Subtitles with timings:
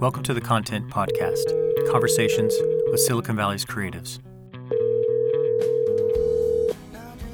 [0.00, 1.44] Welcome to the Content Podcast
[1.90, 2.54] Conversations
[2.90, 4.18] with Silicon Valley's creatives.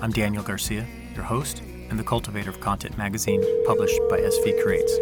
[0.02, 0.84] I'm Daniel Garcia,
[1.14, 4.98] your host and the cultivator of Content Magazine, published by SV Creates.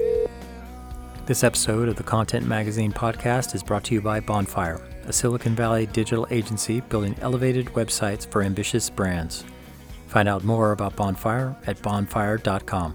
[1.24, 5.54] This episode of the Content Magazine podcast is brought to you by Bonfire, a Silicon
[5.54, 9.42] Valley digital agency building elevated websites for ambitious brands.
[10.08, 12.94] Find out more about Bonfire at bonfire.com.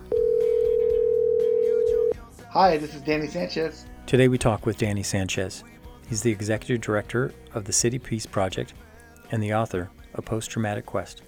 [2.52, 3.89] Hi, this is Danny Sanchez.
[4.10, 5.64] Today we talk with Danny Sanchez.
[6.08, 8.74] He's the executive director of the City Peace Project
[9.30, 11.22] and the author of Post Traumatic Quest.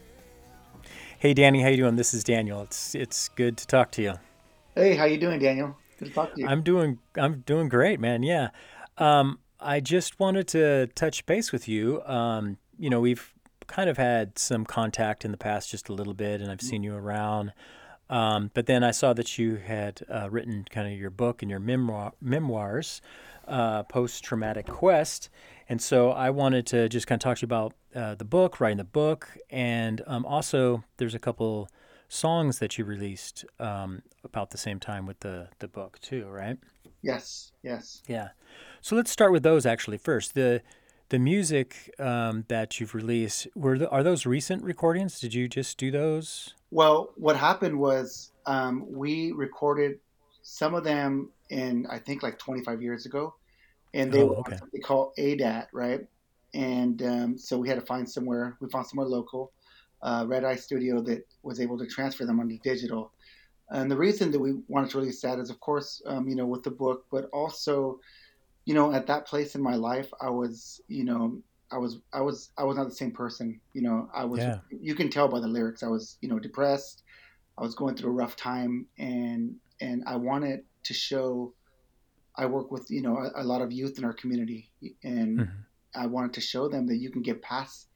[1.19, 1.95] Hey Danny, how you doing?
[1.95, 2.63] This is Daniel.
[2.63, 4.13] It's it's good to talk to you.
[4.73, 5.77] Hey, how you doing, Daniel?
[5.99, 6.47] Good to talk to you.
[6.47, 8.23] I'm doing I'm doing great, man.
[8.23, 8.49] Yeah.
[8.97, 12.01] Um, I just wanted to touch base with you.
[12.05, 13.31] Um, you know, we've
[13.67, 16.81] kind of had some contact in the past just a little bit and I've seen
[16.81, 17.53] you around.
[18.11, 21.49] Um, but then I saw that you had uh, written kind of your book and
[21.49, 23.01] your memoir, memoirs,
[23.47, 25.29] uh, Post Traumatic Quest.
[25.69, 28.59] And so I wanted to just kind of talk to you about uh, the book,
[28.59, 31.69] writing the book, and um, also there's a couple
[32.09, 36.57] songs that you released um, about the same time with the, the book, too, right?
[37.01, 38.03] Yes, yes.
[38.07, 38.29] Yeah.
[38.81, 40.35] So let's start with those actually first.
[40.35, 40.61] The
[41.09, 45.19] the music um, that you've released were the, are those recent recordings?
[45.19, 46.55] Did you just do those?
[46.71, 49.99] Well, what happened was um, we recorded
[50.41, 53.35] some of them in I think like 25 years ago,
[53.93, 54.61] and they Oh, were okay.
[54.73, 56.01] they call ADAT, right?
[56.53, 58.57] And um, so we had to find somewhere.
[58.61, 59.53] We found somewhere local,
[60.01, 63.13] uh, Red Eye Studio, that was able to transfer them onto digital.
[63.69, 66.47] And the reason that we wanted to release that is, of course, um, you know,
[66.47, 67.99] with the book, but also,
[68.65, 71.41] you know, at that place in my life, I was, you know,
[71.71, 73.59] I was, I was, I was not the same person.
[73.73, 74.39] You know, I was.
[74.39, 74.59] Yeah.
[74.69, 75.83] You can tell by the lyrics.
[75.83, 77.03] I was, you know, depressed.
[77.57, 81.53] I was going through a rough time, and and I wanted to show.
[82.35, 84.69] I work with you know a, a lot of youth in our community,
[85.03, 85.65] and Mhm.
[85.95, 87.87] I wanted to show them that you can get past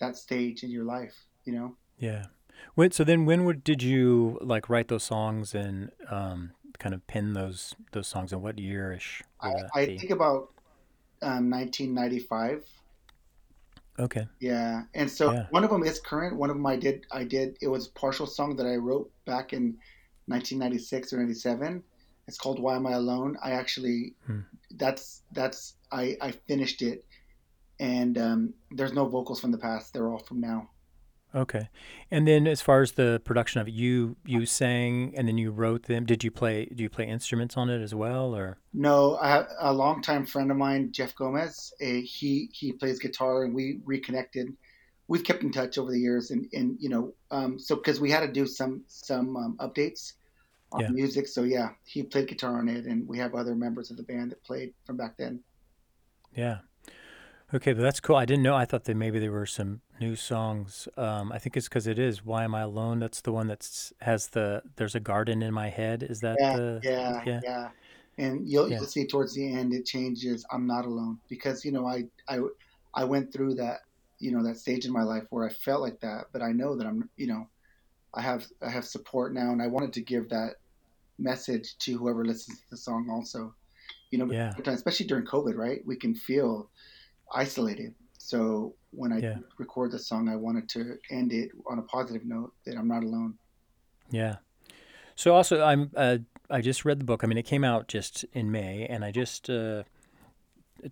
[0.00, 1.26] that stage in your life.
[1.44, 1.76] You know.
[1.98, 2.26] Yeah.
[2.74, 7.06] When, so then when would, did you like write those songs and um, kind of
[7.06, 10.50] pin those those songs and what yearish I, I think about
[11.22, 12.64] um, 1995.
[13.98, 14.26] Okay.
[14.40, 15.46] Yeah, and so Yeah.
[15.50, 16.36] one of them is current.
[16.36, 17.06] One of them I did.
[17.12, 17.56] I did.
[17.60, 19.78] It was a partial song that I wrote back in
[20.26, 21.82] 1996 or 97.
[22.26, 24.40] It's called "Why Am I Alone." I actually, Hmm.
[24.72, 27.04] that's that's I I finished it,
[27.78, 29.92] and um, there's no vocals from the past.
[29.92, 30.70] They're all from now.
[31.34, 31.68] Okay.
[32.10, 35.50] And then as far as the production of it, you you sang and then you
[35.50, 36.04] wrote them.
[36.06, 39.48] Did you play do you play instruments on it as well or No, I have
[39.58, 41.72] a longtime friend of mine, Jeff Gomez.
[41.80, 44.56] he he plays guitar, and we reconnected.
[45.08, 48.10] We've kept in touch over the years, and and you know, um, so because we
[48.10, 50.12] had to do some some um, updates
[50.72, 50.88] on Yeah.
[50.90, 51.26] music.
[51.26, 54.30] So yeah, he played guitar on it, and we have other members of the band
[54.32, 55.40] that played from back then.
[56.36, 56.58] Yeah.
[57.54, 58.16] Okay, but that's cool.
[58.16, 58.56] I didn't know.
[58.56, 60.88] I thought that maybe there were some new songs.
[60.96, 63.92] Um, I think it's because it is "Why Am I Alone." That's the one that's
[64.00, 66.80] has the "There's a Garden in My Head." Is that Yeah, the?
[66.82, 67.40] yeah, Yeah.
[67.44, 67.68] yeah.
[68.18, 68.78] And you'll Yeah.
[68.78, 70.44] you'll see towards the end it changes.
[70.50, 72.40] I'm not alone because you know I I
[72.92, 73.80] I went through that
[74.18, 76.76] you know that stage in my life where I felt like that, but I know
[76.76, 77.48] that I'm you know
[78.14, 80.54] I have I have support now, and I wanted to give that
[81.20, 83.54] message to whoever listens to the song also.
[84.10, 84.54] You know, Yeah.
[84.66, 85.80] especially during COVID, right?
[85.86, 86.70] We can feel
[87.34, 87.94] isolated.
[88.18, 89.38] So when I Yeah.
[89.58, 93.02] record the song, I wanted to end it on a positive note that I'm not
[93.02, 93.34] alone.
[94.10, 94.36] Yeah.
[95.16, 96.18] So also, I'm uh,
[96.50, 97.24] I just read the book.
[97.24, 99.84] I mean, it came out just in May, and I just uh,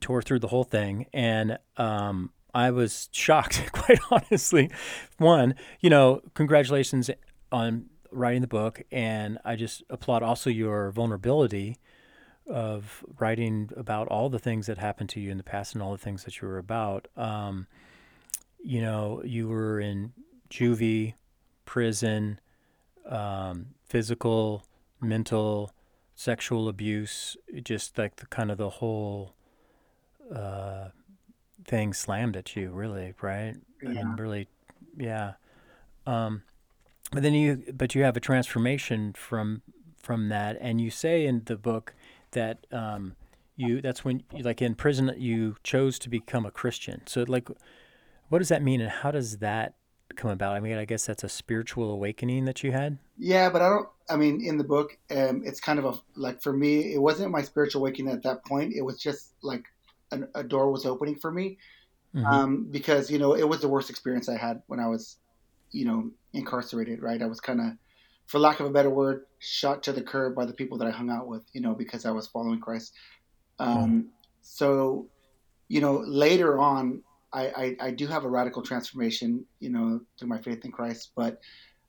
[0.00, 4.70] tore through the whole thing, and um, I was shocked, quite honestly.
[5.18, 7.10] One, you know, congratulations
[7.50, 11.78] on writing the book, and I just applaud also your vulnerability
[12.46, 15.92] of writing about all the things that happened to you in the past and all
[15.92, 17.08] the things that you were about.
[17.16, 17.66] Um,
[18.62, 20.12] you know, you were in
[20.50, 21.14] juvie,
[21.64, 22.40] prison,
[23.08, 24.64] um, physical,
[25.00, 25.72] mental,
[26.14, 29.34] sexual abuse, just like the kind of the whole
[30.34, 30.88] uh,
[31.64, 33.54] thing slammed at you, really, right?
[33.82, 33.90] Yeah.
[33.90, 34.48] And really,
[34.96, 35.34] yeah.
[36.06, 36.42] Um,
[37.10, 39.62] but then you, but you have a transformation from
[39.96, 41.94] from that, and you say in the book
[42.32, 43.16] that um,
[43.56, 47.02] you that's when like in prison you chose to become a Christian.
[47.06, 47.48] So like,
[48.28, 49.74] what does that mean, and how does that
[50.16, 50.56] come about?
[50.56, 52.98] I mean, I guess that's a spiritual awakening that you had.
[53.18, 53.88] Yeah, but I don't.
[54.08, 57.30] I mean, in the book, um, it's kind of a like for me, it wasn't
[57.30, 58.72] my spiritual awakening at that point.
[58.74, 59.64] It was just like
[60.10, 61.58] an, a door was opening for me
[62.14, 62.24] Mhm.
[62.30, 65.18] um, because you know it was the worst experience I had when I was,
[65.72, 67.02] you know, incarcerated.
[67.02, 67.66] Right, I was kind of,
[68.26, 70.90] for lack of a better word, shot to the curb by the people that I
[70.90, 71.44] hung out with.
[71.52, 72.94] You know, because I was following Christ.
[73.58, 74.10] Um,
[74.42, 75.06] So,
[75.68, 77.02] you know, later on,
[77.32, 81.12] I, I, I do have a radical transformation, you know, through my faith in Christ.
[81.14, 81.40] But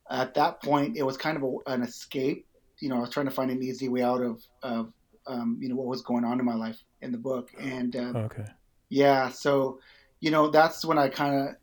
[0.08, 2.46] at that point, it was kind of a, an escape.
[2.80, 4.92] You know, I was trying to find an easy way out of, of
[5.26, 7.50] um, you know, what was going on in my life in the book.
[7.58, 8.46] And uh, Okay.
[8.88, 9.80] yeah, so,
[10.20, 11.56] you know, that's when I kind of,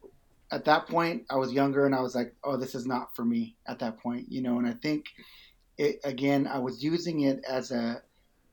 [0.52, 3.24] at that point, I was younger and I was like, oh, this is not for
[3.24, 4.58] me at that point, you know.
[4.60, 5.06] And I think,
[5.78, 8.02] it, again, I was using it as a,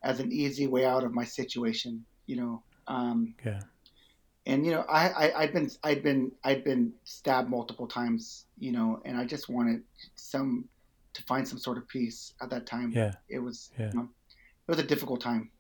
[0.03, 2.63] as an easy way out of my situation, you know.
[2.87, 3.61] Um, Yeah.
[4.47, 8.73] and you know, I, I I'd been I'd been I'd been stabbed multiple times, you
[8.73, 9.83] know, and I just wanted
[10.15, 10.65] some
[11.13, 12.93] to find some sort of peace at that time.
[12.93, 13.13] Yeah.
[13.29, 13.91] It was Yeah.
[13.91, 14.09] you know,
[14.67, 15.51] it was a difficult time.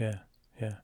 [0.00, 0.18] Yeah,
[0.60, 0.76] yeah.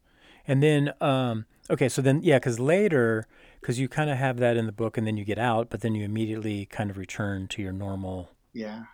[0.47, 3.27] And then, um, okay, so then, yeah, because later,
[3.61, 5.81] because you kind of have that in the book, and then you get out, but
[5.81, 8.85] then you immediately kind of return to your normal Yeah,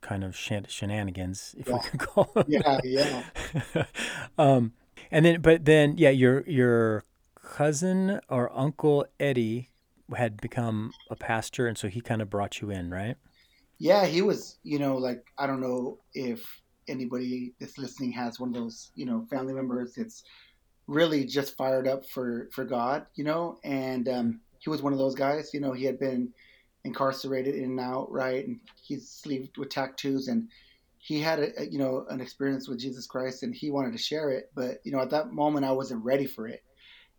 [0.00, 3.22] kind of shen- shenanigans, if yeah, we could call them yeah, yeah.
[4.38, 4.72] um,
[5.10, 7.04] and then, but then, yeah, your your
[7.42, 9.70] cousin or uncle Eddie
[10.16, 13.16] had become a pastor, and so he kind of brought you in, right?
[13.78, 16.44] Yeah, he was, you know, like I don't know if
[16.88, 20.22] anybody that's listening has one of those, you know, family members that's
[20.86, 24.98] really just fired up for for God, you know, and um, he was one of
[24.98, 25.52] those guys.
[25.54, 26.32] You know, he had been
[26.84, 30.48] incarcerated in and out, right, and he's sleeved with tattoos, and
[30.98, 33.98] he had a, a, you know an experience with Jesus Christ, and he wanted to
[33.98, 36.62] share it, but you know, at that moment, I wasn't ready for it,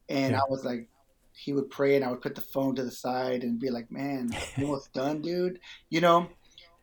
[0.09, 0.87] and I was like.
[1.37, 3.91] He would pray, and I would put the phone to the side and be like,
[3.91, 5.59] "Man, almost done, dude."
[5.89, 6.29] You know,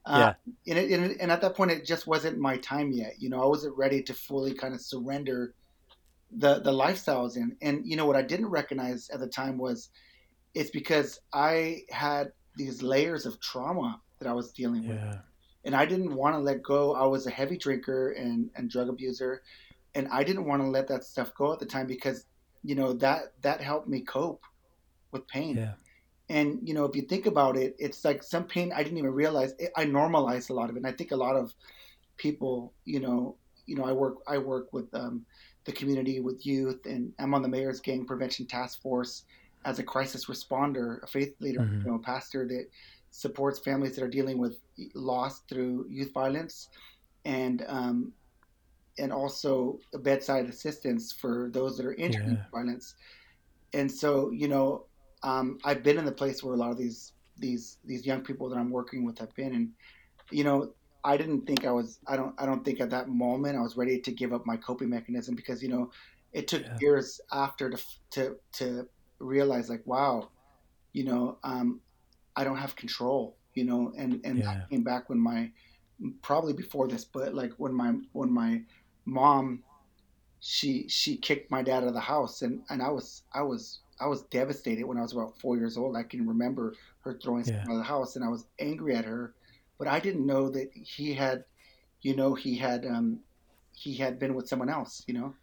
[0.04, 0.34] uh,
[0.66, 3.14] yeah, and, it, and, it, and at that point, it just wasn't my time yet.
[3.18, 5.54] You know, I wasn't ready to fully kind of surrender
[6.36, 7.56] the the lifestyles in.
[7.62, 9.90] And you know what I didn't recognize at the time was
[10.54, 15.18] it's because I had these layers of trauma that I was dealing with, yeah,
[15.64, 16.94] and I didn't want to let go.
[16.94, 19.42] I was a heavy drinker and and drug abuser,
[19.94, 22.26] and I didn't want to let that stuff go at the time because
[22.62, 24.42] you know that that helped me cope
[25.10, 25.74] with pain yeah,
[26.32, 29.12] and you know, if you think about it, it's like some pain I didn't even
[29.12, 29.52] realize.
[29.76, 30.78] I normalized a lot of it.
[30.78, 31.52] And I think a lot of
[32.16, 33.36] people, you know,
[33.66, 35.26] you know, I work I work with um,
[35.64, 39.24] the community with youth, and I'm on the mayor's gang prevention task force
[39.64, 42.66] as a crisis responder, a faith leader, hmm you know, a pastor that
[43.10, 44.56] supports families that are dealing with
[44.94, 46.68] loss through youth violence,
[47.24, 48.12] and um,
[48.98, 52.94] and also bedside assistance for those that are injured in yeah, youth violence.
[53.72, 54.86] And so you know
[55.22, 58.48] um, i've been in the place where a lot of these these these young people
[58.48, 59.70] that i'm working with have been and
[60.30, 60.72] you know
[61.04, 63.76] i didn't think i was i don't i don't think at that moment i was
[63.76, 65.90] ready to give up my coping mechanism because you know
[66.32, 68.88] it took yeah, years after to to to
[69.18, 70.28] realize like wow
[70.92, 71.80] you know um,
[72.36, 75.50] i don't have control you know and and that came back when my
[76.22, 78.60] probably before this but like when my when my
[79.04, 79.62] mom
[80.44, 83.78] she she kicked my dad out of the house and and I was I was
[84.00, 85.96] I was devastated when I was about four years old.
[85.96, 88.96] I can remember her throwing yeah, something out of the house and I was angry
[88.96, 89.34] at her,
[89.82, 91.44] but I didn't know that he had,
[92.02, 93.20] you know, he had um
[93.72, 95.34] he had been with someone else, you know,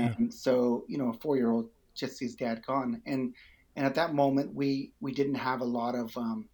[0.00, 3.34] yeah, and so you know a four year old just sees dad gone and
[3.76, 6.48] and at that moment we we didn't have a lot of um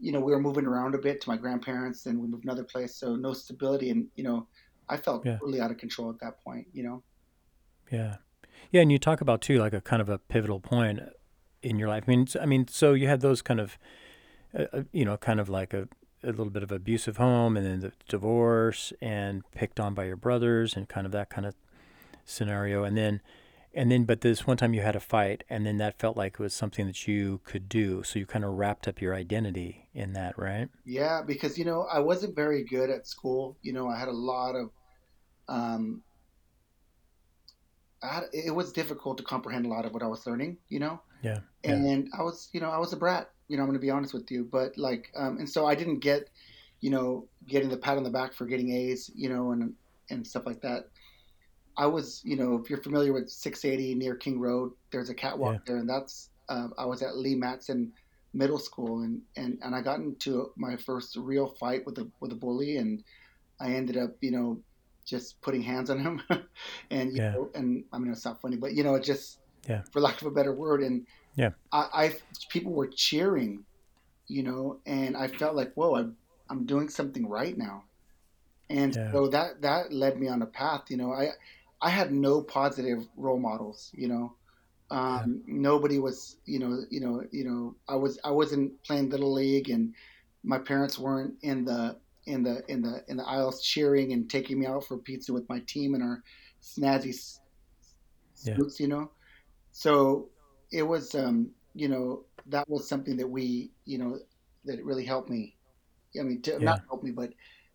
[0.00, 2.64] you know we were moving around a bit to my grandparents and we moved another
[2.64, 4.46] place so no stability and you know
[4.88, 7.02] I felt yeah, really out of control at that point, you know.
[7.90, 8.16] yeah.
[8.70, 11.00] Yeah, and you talk about too, like a kind of a pivotal point
[11.62, 12.04] in your life.
[12.06, 13.78] I mean, I mean, so you had those kind of,
[14.58, 15.88] uh, you know, kind of like a,
[16.22, 20.16] a little bit of abusive home, and then the divorce, and picked on by your
[20.16, 21.54] brothers, and kind of that kind of
[22.24, 23.20] scenario, and then,
[23.74, 26.34] and then, but this one time you had a fight, and then that felt like
[26.34, 29.88] it was something that you could do, so you kind of wrapped up your identity
[29.94, 30.68] in that, right?
[30.84, 33.56] Yeah, because you know I wasn't very good at school.
[33.62, 34.70] You know, I had a lot of
[35.48, 36.02] um,
[38.02, 40.58] I had, it was difficult to comprehend a lot of what I was learning.
[40.68, 43.30] You know, Yeah, yeah, and I was you know I was a brat.
[43.48, 45.74] You know, I'm going to be honest with you, but like, um, and so I
[45.74, 46.28] didn't get
[46.80, 49.10] you know getting the pat on the back for getting A's.
[49.14, 49.74] You know, and
[50.10, 50.88] and stuff like that.
[51.76, 55.20] I was, you know, if you're familiar with 680 near King Road, there's a yeah,
[55.20, 57.92] catwalk there, and that's uh, I was at Lee Mathson
[58.34, 62.32] Middle School, and, and and I got into my first real fight with a with
[62.32, 63.02] a bully, and
[63.60, 64.60] I ended up, you know,
[65.04, 66.22] just putting hands on him,
[66.90, 69.38] and you yeah, know, and I mean it's not funny, but you know, it just
[69.68, 71.06] yeah, for lack of a better word, and
[71.38, 72.14] yeah, I, I
[72.50, 73.64] people were cheering,
[74.26, 76.16] you know, and I felt like, whoa, I'm
[76.50, 77.84] I'm doing something right now,
[78.68, 81.30] and yeah, so that that led me on a path, you know, I
[81.80, 84.34] I had no positive role models, you know.
[84.90, 87.76] yeah, Um, nobody was, you know, you know, you know.
[87.88, 89.94] I was, I wasn't playing little league, and
[90.42, 94.58] my parents weren't in the in the in the in the aisles cheering and taking
[94.58, 96.22] me out for pizza with my team and our
[96.60, 98.84] snazzy suits, yeah.
[98.84, 99.10] you know.
[99.70, 100.30] So
[100.70, 104.18] it was, um, you know, that was something that we, you know,
[104.64, 105.56] that really helped me.
[106.18, 106.58] I mean, to, yeah.
[106.58, 107.30] not help me, but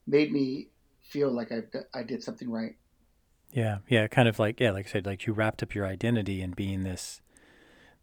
[0.07, 0.69] made me
[1.01, 1.61] feel like I
[1.93, 2.75] I did something right.
[3.51, 6.41] Yeah, yeah, kind of like yeah, like I said, like you wrapped up your identity
[6.41, 7.21] in being this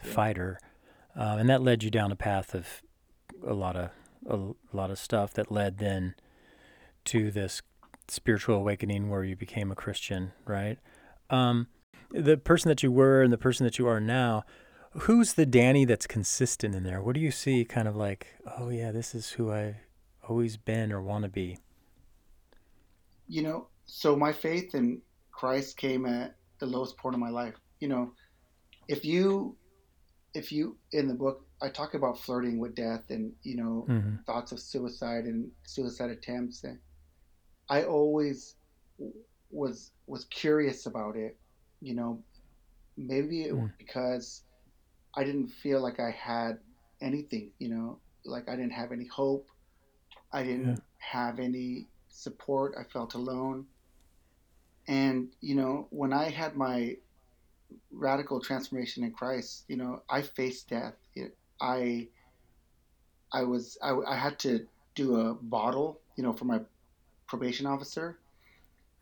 [0.04, 0.12] yeah.
[0.12, 0.60] fighter,
[1.16, 2.82] uh, and that led you down a path of
[3.44, 3.90] a lot of
[4.26, 6.14] a, a lot of stuff that led then
[7.06, 7.62] to this
[8.08, 10.78] spiritual awakening where you became a Christian, right?
[11.30, 11.68] Um,
[12.10, 14.44] the person that you were and the person that you are now,
[14.92, 17.02] who's the Danny that's consistent in there?
[17.02, 18.28] What do you see kind of like,
[18.58, 19.76] oh yeah, this is who I've
[20.28, 21.58] always been or want to be?
[23.28, 27.54] You know, so my faith in Christ came at the lowest point of my life.
[27.78, 28.12] You know,
[28.88, 29.56] if you
[30.34, 34.16] if you in the book I talk about flirting with death and you know mm-hmm.
[34.26, 36.78] thoughts of suicide and suicide attempts and
[37.68, 38.56] I always
[39.50, 41.36] was was curious about it.
[41.80, 42.22] You know,
[42.96, 43.62] maybe it mm.
[43.62, 44.42] was because
[45.14, 46.58] I didn't feel like I had
[47.00, 47.50] anything.
[47.58, 49.48] You know, like I didn't have any hope.
[50.32, 50.76] I didn't yeah.
[50.98, 52.74] have any support.
[52.78, 53.66] I felt alone.
[54.88, 56.96] And you know, when I had my
[57.90, 60.94] radical transformation in Christ, you know, I faced death.
[61.14, 62.08] It, I
[63.32, 66.60] I was I, I had to do a bottle, you know, for my
[67.26, 68.18] probation officer,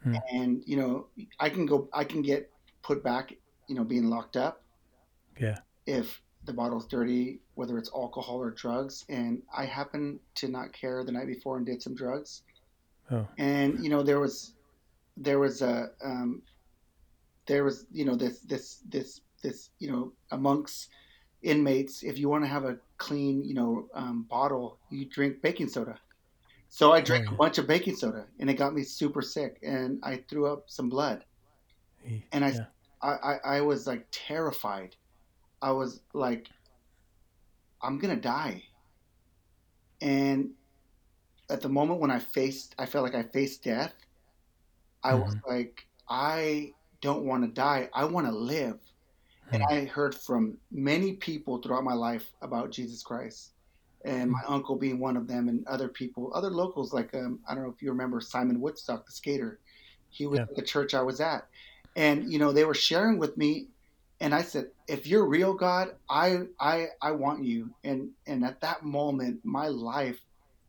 [0.02, 0.16] hmm.
[0.30, 1.06] and you know
[1.40, 2.50] I can go I can get
[2.82, 3.34] put back,
[3.66, 4.62] you know, being locked up.
[5.38, 5.58] Yeah.
[5.88, 11.02] If the bottle's dirty, whether it's alcohol or drugs, and I happened to not care
[11.04, 12.42] the night before and did some drugs.
[13.10, 13.26] Oh.
[13.38, 14.54] And you know there was
[15.16, 16.42] there was a um,
[17.46, 20.90] there was you know this this this this you know amongst
[21.42, 25.68] inmates if you want to have a clean you know um, bottle you drink baking
[25.68, 25.96] soda
[26.68, 29.98] so I drank a bunch of baking soda, and it got me super sick, and
[30.02, 31.24] I threw up some blood,
[32.30, 32.64] and I, yeah.
[33.02, 34.94] I, I, I was like terrified.
[35.60, 36.48] I was like,
[37.82, 38.62] I'm gonna die.
[40.00, 40.50] And
[41.50, 43.94] at the moment when I faced, I felt like I faced death.
[45.02, 45.24] I mm-hmm.
[45.24, 47.88] was like, I don't want to die.
[47.94, 48.78] I want to live.
[49.50, 49.54] Mm-hmm.
[49.54, 53.52] And I heard from many people throughout my life about Jesus Christ
[54.04, 57.54] and my uncle being one of them, and other people, other locals like um, I
[57.54, 59.58] don't know if you remember Simon Woodstock, the skater.
[60.10, 60.44] He was yeah.
[60.44, 61.46] at the church I was at,
[61.96, 63.66] and you know they were sharing with me,
[64.20, 68.60] and I said, "If you're real, God, I I I want you." And and at
[68.60, 70.20] that moment, my life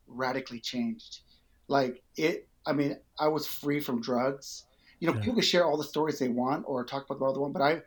[0.08, 1.22] radically changed.
[1.68, 4.66] Like it, I mean, I was free from drugs.
[5.00, 5.22] You know, yeah.
[5.22, 7.62] people can share all the stories they want or talk about the other one, but
[7.62, 7.82] I,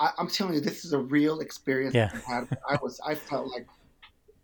[0.00, 2.10] I am telling you, this is a real experience yeah.
[2.12, 2.58] I had.
[2.68, 3.66] I was, I felt like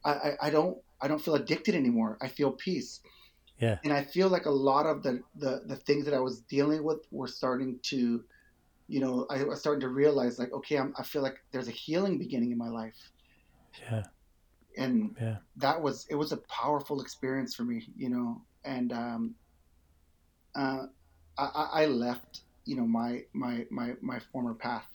[0.05, 2.19] I, I don't I don't feel addicted anymore.
[2.21, 3.01] I feel peace.
[3.59, 3.79] Yeah.
[3.85, 6.83] And I feel like a lot of the, the, the things that I was dealing
[6.83, 8.25] with were starting to,
[8.91, 11.73] you know, I was starting to realize like, okay, I'm, I feel like there's a
[11.73, 13.13] healing beginning in my life.
[13.83, 14.03] Yeah.
[14.77, 15.37] And yeah.
[15.57, 19.35] that was, it was a powerful experience for me, you know, and, um,
[20.57, 20.87] uh,
[21.39, 24.89] I, I left, you know, my, my, my, my former path.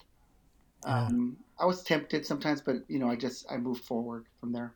[0.85, 1.05] Yeah.
[1.05, 4.75] Um, I was tempted sometimes, but you know, I just, I moved forward from there.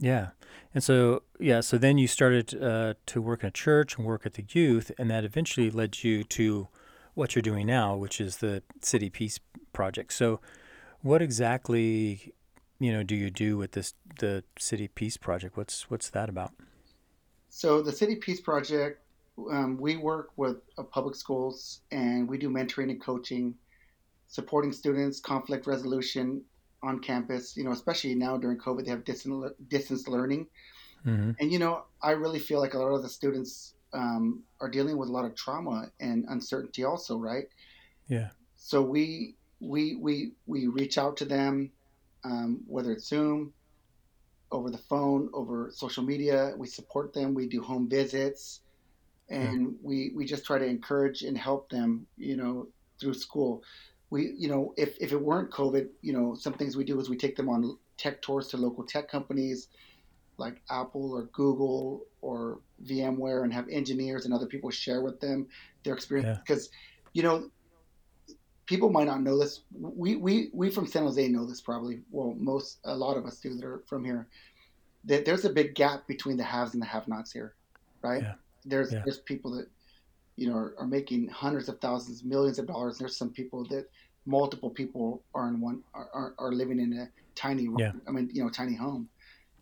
[0.00, 0.28] Yeah.
[0.74, 4.24] And so, yeah, so then you started uh, to work in a church and work
[4.24, 6.68] at the youth, and that eventually led you to
[7.14, 9.38] what you're doing now, which is the City Peace
[9.72, 10.12] Project.
[10.12, 10.40] So,
[11.02, 12.32] what exactly,
[12.78, 15.56] you know, do you do with this the City Peace Project?
[15.56, 16.52] What's what's that about?
[17.48, 19.02] So, the City Peace Project,
[19.50, 23.54] um, we work with uh, public schools, and we do mentoring and coaching,
[24.28, 26.42] supporting students, conflict resolution,
[26.82, 27.56] on campus.
[27.56, 30.46] You know, especially now during COVID, they have distance distance learning,
[31.06, 31.32] mm-hmm.
[31.38, 34.96] and you know, I really feel like a lot of the students um, are dealing
[34.96, 37.48] with a lot of trauma and uncertainty, also, right?
[38.08, 38.30] Yeah.
[38.56, 41.70] So we we we we reach out to them,
[42.24, 43.52] um, whether it's Zoom,
[44.50, 46.54] over the phone, over social media.
[46.56, 47.34] We support them.
[47.34, 48.60] We do home visits,
[49.28, 49.68] and yeah.
[49.82, 52.06] we we just try to encourage and help them.
[52.16, 52.68] You know,
[53.00, 53.62] through school
[54.12, 57.08] we, you know, if, if it weren't COVID, you know, some things we do is
[57.08, 59.68] we take them on tech tours to local tech companies
[60.42, 65.46] like Apple or Google or VMware and have engineers and other people share with them
[65.84, 66.36] their experience.
[66.36, 66.42] Yeah.
[66.44, 66.70] Because,
[67.12, 67.48] you know,
[68.66, 69.60] people might not know this.
[69.72, 72.00] We, we, we from San Jose know this probably.
[72.10, 74.26] Well, most, a lot of us do that are from here.
[75.04, 77.54] That there's a big gap between the haves and the have-nots here,
[78.02, 78.22] right?
[78.22, 78.34] Yeah.
[78.64, 79.02] There's, yeah.
[79.04, 79.66] there's people that
[80.36, 82.98] you know, are, are, making hundreds of thousands, millions of dollars.
[82.98, 83.86] There's some people that
[84.26, 87.92] multiple people are in one are, are living in a tiny room, yeah.
[88.08, 89.08] I mean, you know, tiny home.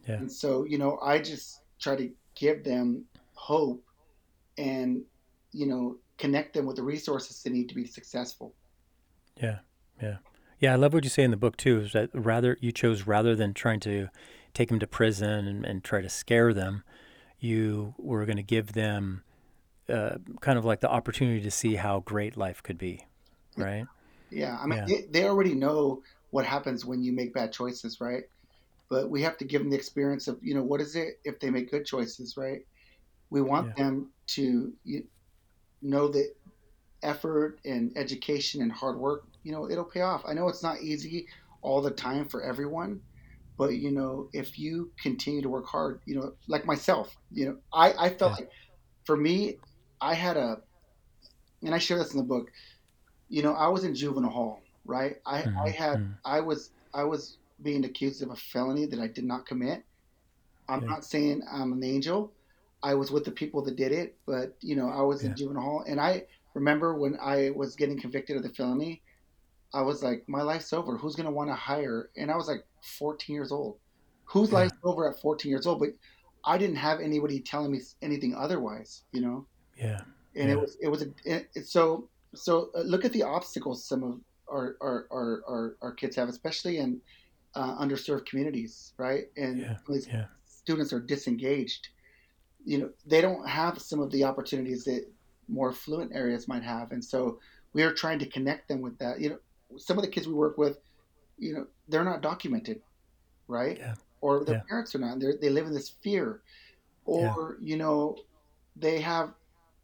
[0.09, 0.17] Yeah.
[0.17, 3.05] And so, you know, I just try to give them
[3.35, 3.85] hope
[4.59, 5.03] and,
[5.53, 8.55] you know, connect them with the resources they need to be successful.
[9.37, 9.61] Yeah,
[10.03, 10.17] yeah,
[10.59, 10.73] yeah.
[10.73, 11.81] I love what you say in the book too.
[11.81, 14.09] Is that rather you chose rather than trying to
[14.53, 16.85] take them to prison and, and try to scare them,
[17.39, 19.23] you were going to give them
[19.89, 23.07] uh, kind of like the opportunity to see how great life could be,
[23.57, 23.87] right?
[24.31, 24.85] Yeah, I mean, yeah.
[24.87, 28.25] They, they already know what happens when you make bad choices, right?
[28.91, 31.41] But we have to give them the experience of, you know, what is it if
[31.41, 32.67] they make good choices, right?
[33.31, 33.85] We want yeah.
[33.85, 35.05] them to you,
[35.83, 36.35] know that
[37.03, 40.23] effort and education and hard work, you know, it'll pay off.
[40.27, 41.27] I know it's not easy
[41.63, 43.01] all the time for everyone,
[43.57, 47.57] but you know, if you continue to work hard, you know, like myself, you know,
[47.73, 48.45] I, I felt yeah.
[48.45, 48.51] like
[49.05, 49.59] for me,
[50.01, 50.61] I had a,
[51.63, 52.51] and I share this in the book,
[53.29, 55.17] you know, I was in juvenile hall, right?
[55.27, 55.59] I, mm-hmm.
[55.59, 56.13] I had, mm-hmm.
[56.25, 59.85] I was, I was being accused of a felony that I did not commit.
[60.69, 60.89] I'm yeah.
[60.89, 62.33] not saying I'm an angel.
[62.83, 65.31] I was with the people that did it, but you know, I was yeah.
[65.31, 66.25] in juvenile hall, and I
[66.55, 69.03] remember when I was getting convicted of the felony,
[69.75, 70.97] I was like, my life's over.
[70.97, 72.11] Who's gonna want to hire?
[72.17, 72.65] And I was like
[72.99, 73.79] 14 years old.
[74.25, 74.61] Whose yeah.
[74.61, 75.81] life's over at 14 years old?
[75.81, 75.91] But
[76.45, 79.47] I didn't have anybody telling me anything otherwise, you know.
[79.77, 80.01] Yeah.
[80.37, 80.55] And yeah.
[80.55, 84.21] it was it was a, it, so so uh, look at the obstacles some of
[84.49, 87.01] our our, our, our, our kids have, especially in
[87.55, 89.25] uh, underserved communities, right?
[89.37, 89.77] And yeah.
[89.89, 90.25] yeah.
[90.45, 91.89] students are disengaged.
[92.65, 95.07] You know, they don't have some of the opportunities that
[95.49, 97.39] more fluent areas might have, and so
[97.73, 99.21] we are trying to connect them with that.
[99.21, 99.39] You know,
[99.79, 100.79] some of the kids we work with,
[101.39, 102.83] you know, they're not documented,
[103.49, 103.79] right?
[103.79, 103.95] Yeah.
[104.21, 105.19] Or their parents are not.
[105.19, 106.43] They they live in this fear,
[107.07, 108.17] or you know,
[108.77, 109.33] they have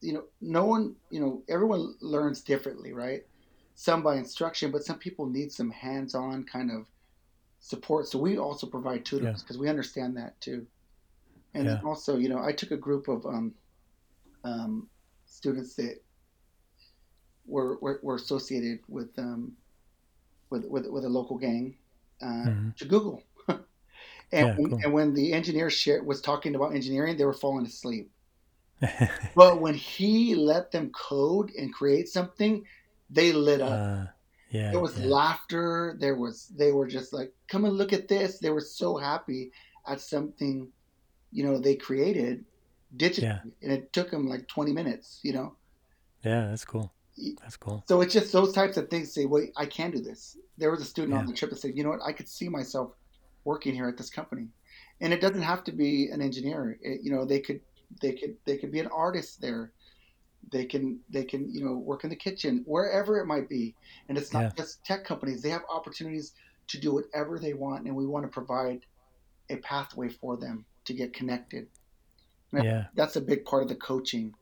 [0.01, 3.25] you know, no one, you know, everyone learns differently, right?
[3.75, 6.87] Some by instruction, but some people need some hands-on kind of
[7.67, 8.07] support.
[8.07, 9.63] So we also provide tutors because yeah.
[9.63, 10.67] we understand that too.
[11.53, 11.81] And yeah.
[11.85, 13.55] also, you know, I took a group of um,
[14.45, 14.89] um,
[15.25, 16.01] students that
[17.45, 19.57] were, were, were associated with, um,
[20.49, 21.77] with, with with a local gang
[22.23, 22.69] uh, mm-hmm.
[22.77, 23.23] to Google.
[23.49, 23.59] and,
[24.33, 24.81] yeah, cool.
[24.85, 28.13] and when the engineer share, was talking about engineering, they were falling asleep.
[29.35, 32.65] but when he let them code and create something,
[33.11, 33.73] they lit up.
[33.73, 34.11] Uh,
[34.57, 35.07] yeah, there was yeah.
[35.07, 35.97] laughter.
[35.99, 39.53] There was they were just like, "Come and look at this." They were so happy
[39.87, 40.69] at something,
[41.33, 42.45] you know, they created
[42.97, 43.41] digitally, yeah.
[43.63, 45.21] and it took them like twenty minutes.
[45.23, 45.57] You know.
[46.25, 46.93] Yeah, that's cool.
[47.41, 47.85] That's cool.
[47.89, 49.13] So it's just those types of things.
[49.13, 50.37] Say, wait, I can do this.
[50.59, 52.49] There was a student on the trip that said, you know what, I could see
[52.49, 52.93] myself
[53.45, 54.49] working here at this company,
[55.01, 56.79] and it doesn't have to be an engineer.
[56.83, 57.61] It, you know, they could
[58.01, 59.73] they could they could be an artist there
[60.53, 63.75] they can they can you know work in the kitchen wherever it might be.
[64.09, 64.51] And it's not yeah.
[64.57, 65.43] just tech companies.
[65.43, 66.33] They have opportunities
[66.69, 68.81] to do whatever they want and we want to provide
[69.51, 71.69] a pathway for them to get connected.
[72.53, 72.85] And yeah.
[72.95, 74.35] that's a big part of the coaching.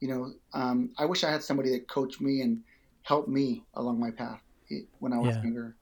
[0.00, 2.62] You know um, i wish i had somebody that coached me and
[3.02, 4.40] helped me along my path
[5.00, 5.42] when i was yeah.
[5.42, 5.76] younger.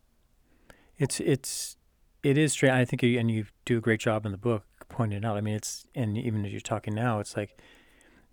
[0.96, 1.76] It's it's
[2.22, 4.64] it is strange i think you, and you do a great job in the book
[4.88, 5.36] pointing out.
[5.36, 7.60] I mean, it's and even as you're talking now, it's like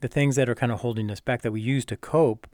[0.04, 2.46] the things that are kind of holding us back that we use to cope.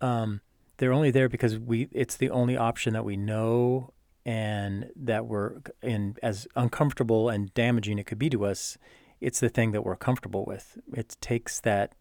[0.00, 0.40] Um,
[0.76, 3.92] they're only there because we it's the only option that we know
[4.26, 8.78] and that we're in as uncomfortable and damaging it could be to us
[9.20, 11.92] it's the thing that we're comfortable with it takes that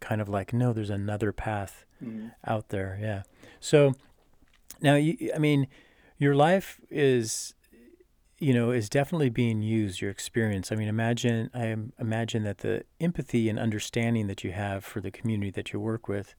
[0.00, 2.28] kind of like no there's another path mm-hmm.
[2.46, 3.22] out there yeah
[3.60, 3.94] so
[4.80, 5.66] now you, i mean
[6.18, 7.54] your life is
[8.38, 10.00] you know, is definitely being used.
[10.00, 10.70] Your experience.
[10.70, 15.10] I mean, imagine I imagine that the empathy and understanding that you have for the
[15.10, 16.34] community that you work with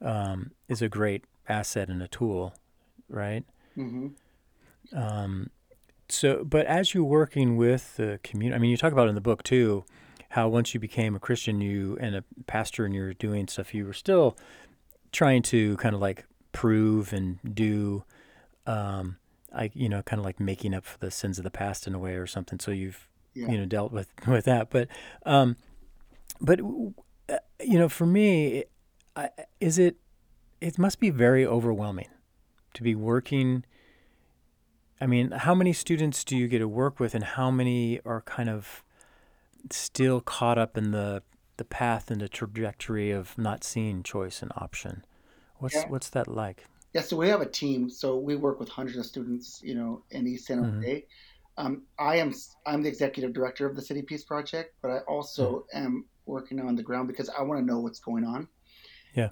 [0.00, 2.54] um, is a great asset and a tool,
[3.08, 3.44] right?
[3.76, 4.08] Mm-hmm.
[4.98, 5.50] Um,
[6.08, 9.20] so, but as you're working with the community, I mean, you talk about in the
[9.20, 9.84] book too,
[10.30, 13.86] how once you became a Christian, you and a pastor, and you're doing stuff, you
[13.86, 14.36] were still
[15.12, 18.04] trying to kind of like prove and do.
[18.66, 19.16] Um,
[19.52, 21.94] I you know kind of like making up for the sins of the past in
[21.94, 22.58] a way or something.
[22.58, 23.48] So you've yeah.
[23.50, 24.88] you know dealt with with that, but
[25.24, 25.56] um,
[26.40, 26.60] but
[27.28, 28.64] uh, you know for me,
[29.16, 29.30] I,
[29.60, 29.96] is it
[30.60, 32.08] it must be very overwhelming
[32.74, 33.64] to be working.
[35.00, 38.22] I mean, how many students do you get to work with, and how many are
[38.22, 38.82] kind of
[39.70, 41.22] still caught up in the
[41.56, 45.04] the path and the trajectory of not seeing choice and option?
[45.56, 45.88] What's yeah.
[45.88, 46.66] what's that like?
[46.94, 47.90] Yeah, so we have a team.
[47.90, 50.94] So we work with hundreds of students, you know, in East San Jose.
[50.94, 51.66] Mm-hmm.
[51.66, 52.32] Um, I am
[52.66, 55.86] I'm the executive director of the City Peace Project, but I also mm-hmm.
[55.86, 58.48] am working on the ground because I want to know what's going on.
[59.14, 59.30] Yeah.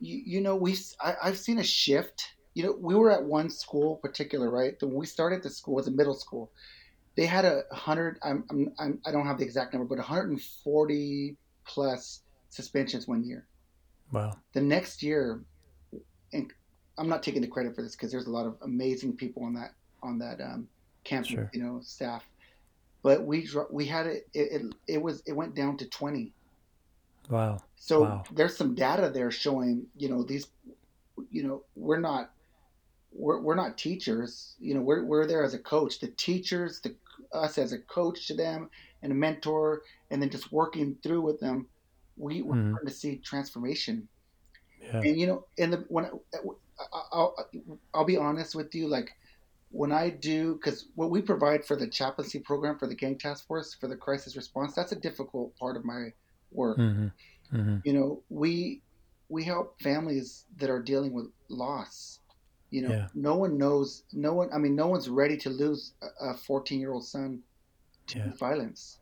[0.00, 2.34] You, you know, we I, I've seen a shift.
[2.54, 4.74] You know, we were at one school particular, right?
[4.82, 6.50] When we started the school was a middle school.
[7.14, 8.18] They had a hundred.
[8.22, 13.46] I'm, I'm, I'm I don't have the exact number, but 140 plus suspensions one year.
[14.10, 14.36] Wow.
[14.52, 15.42] The next year,
[16.98, 19.54] I'm not taking the credit for this because there's a lot of amazing people on
[19.54, 20.68] that on that um,
[21.04, 21.50] campus, Sure.
[21.52, 22.24] you know, staff.
[23.02, 24.52] But we we had it, it.
[24.62, 26.32] It it was it went down to 20.
[27.30, 27.58] Wow.
[27.76, 28.24] So Wow.
[28.32, 30.46] there's some data there showing, you know, these,
[31.30, 32.30] you know, we're not
[33.12, 34.54] we're, we're not teachers.
[34.58, 35.98] You know, we're, we're there as a coach.
[36.00, 36.96] The teachers, the
[37.32, 38.70] us as a coach to them
[39.02, 41.68] and a mentor, and then just working through with them,
[42.16, 42.70] we we're Mhm.
[42.70, 44.08] starting to see transformation.
[44.80, 45.00] Yeah.
[45.00, 46.10] And you know, in the when I,
[47.12, 47.34] I'll
[47.94, 49.10] I'll be honest with you, like
[49.70, 53.46] when I do, because what we provide for the chaplaincy program for the gang task
[53.46, 56.10] force for the crisis response, that's a difficult part of my
[56.50, 56.84] work.
[56.84, 57.08] hmm
[57.50, 58.84] hmm You know, we
[59.28, 62.20] we help families that are dealing with loss.
[62.70, 63.08] You know, Yeah.
[63.14, 64.52] no one knows, no one.
[64.52, 67.44] I mean, no one's ready to lose a 14 year old son
[68.08, 68.32] to Yeah.
[68.38, 69.00] violence,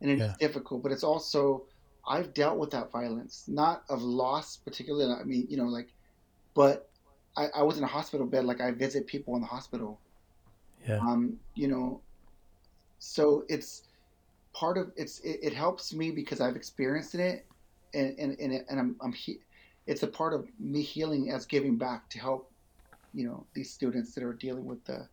[0.00, 0.36] and it's Yeah.
[0.40, 0.82] difficult.
[0.82, 1.66] But it's also
[2.08, 5.12] I've dealt with that violence, not of loss particularly.
[5.12, 5.90] I mean, you know, like,
[6.54, 6.89] but
[7.40, 8.44] I, I was in a hospital bed.
[8.44, 10.00] Like I visit people in the hospital.
[10.86, 11.00] Yeah.
[11.00, 12.02] Um, you know,
[12.98, 13.88] so it's
[14.54, 17.46] part of it's it, it helps me because I've experienced it,
[17.94, 19.40] and and and, it, and I'm I'm he,
[19.86, 22.50] it's a part of me healing as giving back to help,
[23.12, 25.08] you know, these students that are dealing with the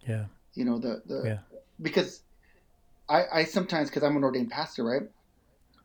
[0.00, 0.26] Yeah.
[0.54, 1.38] you know the the Yeah.
[1.82, 2.22] because
[3.08, 5.02] I I sometimes because I'm an ordained pastor right,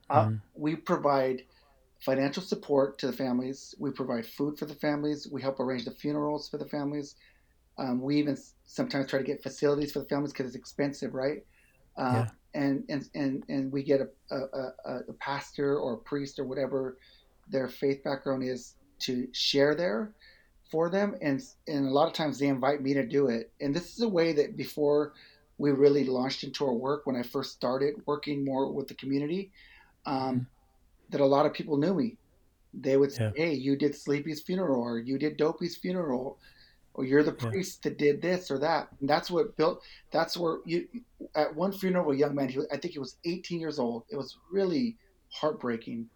[0.09, 0.41] uh, Mhm.
[0.53, 1.43] we provide
[2.03, 3.75] financial support to the families.
[3.79, 5.27] We provide food for the families.
[5.31, 7.15] We help arrange the funerals for the families.
[7.77, 11.39] Um, we even sometimes try to get facilities for the families because it's expensive, right?
[11.97, 12.29] Uh, Yeah.
[12.53, 14.37] and, and and and we get a, a,
[14.85, 16.97] a, a pastor or a priest or whatever
[17.47, 20.13] their faith background is to share there
[20.71, 23.51] for them, and and a lot of times they invite me to do it.
[23.61, 25.13] And this is a way that before
[25.57, 29.51] we really launched into our work, when I first started working more with the community,
[30.05, 30.47] um, Mhm.
[31.11, 32.17] That a lot of people knew me.
[32.73, 33.45] They would say, Yeah.
[33.45, 36.39] "Hey, you did Sleepy's funeral, or you did Dopey's funeral,
[36.93, 37.49] or you're the Yeah.
[37.49, 39.83] priest that did this or that." And that's what built.
[40.11, 40.87] That's where you.
[41.35, 42.49] At one funeral, a young man.
[42.49, 44.05] He, was- I think he was 18 years old.
[44.09, 44.97] It was really
[45.29, 46.09] heartbreaking.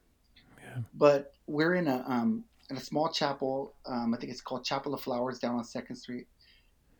[0.62, 0.81] Yeah.
[0.93, 3.73] But we're in a um, in a small chapel.
[3.86, 6.27] Um, I think it's called Chapel of Flowers down on Second Street.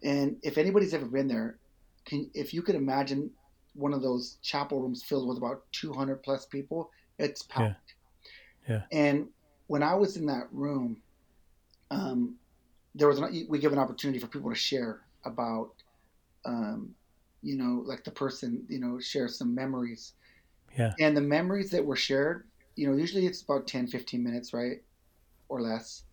[0.03, 1.58] And if anybody's ever been there,
[2.05, 3.31] can if you could imagine
[3.73, 7.95] one of those chapel rooms filled with about 200 plus people, it's packed.
[8.67, 8.82] Yeah.
[8.91, 9.28] And
[9.67, 10.97] when I was in that room,
[11.91, 12.36] um,
[12.93, 15.71] there was an, we give an opportunity for people to share about,
[16.45, 16.93] um,
[17.41, 20.13] you know, like the person, you know, share some memories.
[20.78, 20.93] Yeah.
[20.99, 24.82] And the memories that were shared, you know, usually it's about 10, 15 minutes, right?
[25.49, 26.04] Or less.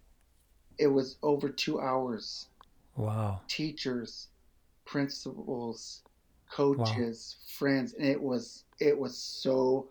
[0.78, 2.46] It was over two hours.
[2.96, 3.40] Wow.
[3.48, 4.28] Teachers,
[4.84, 6.02] principals,
[6.50, 9.88] coaches, friends, and it was it was so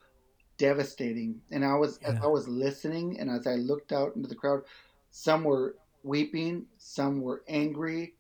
[0.62, 1.42] devastating.
[1.52, 4.62] And I was as I was listening and as I looked out into the crowd,
[5.10, 8.16] some were weeping, some were angry,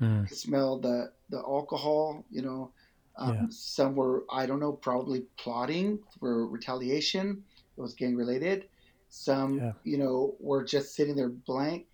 [0.00, 0.26] Mm.
[0.26, 2.72] could smell the the alcohol, you know.
[3.16, 3.46] Um, Yeah.
[3.50, 7.44] Some were, I don't know, probably plotting for retaliation.
[7.76, 8.68] It was gang related.
[9.10, 9.72] Some, Yeah.
[9.84, 11.86] you know, were just sitting there blank.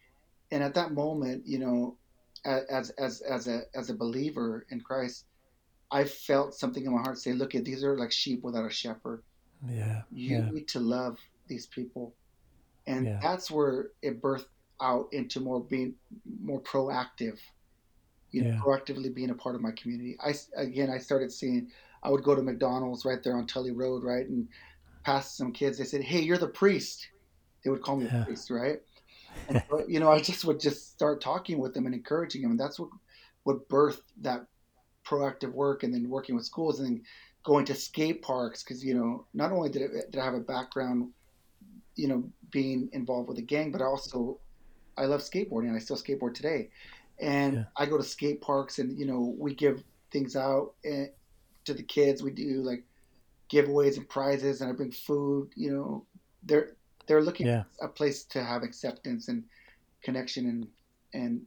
[0.53, 1.97] And at that moment, you know,
[2.45, 5.27] as as as a as a believer in Christ,
[5.91, 8.71] I felt something in my heart say, "Look, at these are like sheep without a
[8.83, 9.23] shepherd.
[9.67, 10.03] Yeah.
[10.11, 10.51] You Yeah.
[10.51, 11.19] need to love
[11.49, 12.15] these people."
[12.87, 13.21] And Yeah.
[13.23, 14.47] that's where it birthed
[14.81, 15.95] out into more being
[16.41, 17.39] more proactive
[18.31, 18.61] you know, Yeah.
[18.61, 20.17] proactively being a part of my community.
[20.21, 21.71] I again, I started seeing.
[22.03, 24.49] I would go to McDonald's right there on Tully Road, right, and
[25.05, 25.79] past some kids.
[25.79, 27.09] They said, "Hey, you're the priest."
[27.65, 28.81] They would call me the priest, right?
[29.49, 32.61] And you know, I just would just start talking with them and encouraging them, and
[32.61, 32.91] that's what
[33.45, 34.47] what birthed that
[35.07, 37.05] proactive work, and then working with schools, and then
[37.49, 40.41] going to skate parks because you know, not only did, it, did I have a
[40.41, 41.11] background,
[41.97, 44.41] you know, being involved with a gang, but also
[44.99, 46.71] I love skateboarding, and I still skateboard today
[47.21, 47.65] and Yeah.
[47.77, 49.83] I go to skate parks and you know we give
[50.13, 51.07] things out eh,
[51.67, 52.23] to the kids.
[52.23, 52.85] We do like
[53.53, 55.51] giveaways and prizes, and I bring food.
[55.57, 56.07] You know,
[56.45, 56.77] they're
[57.09, 57.65] they're looking Yeah.
[57.83, 59.45] a place to have acceptance and
[60.03, 60.69] connection, and
[61.15, 61.43] and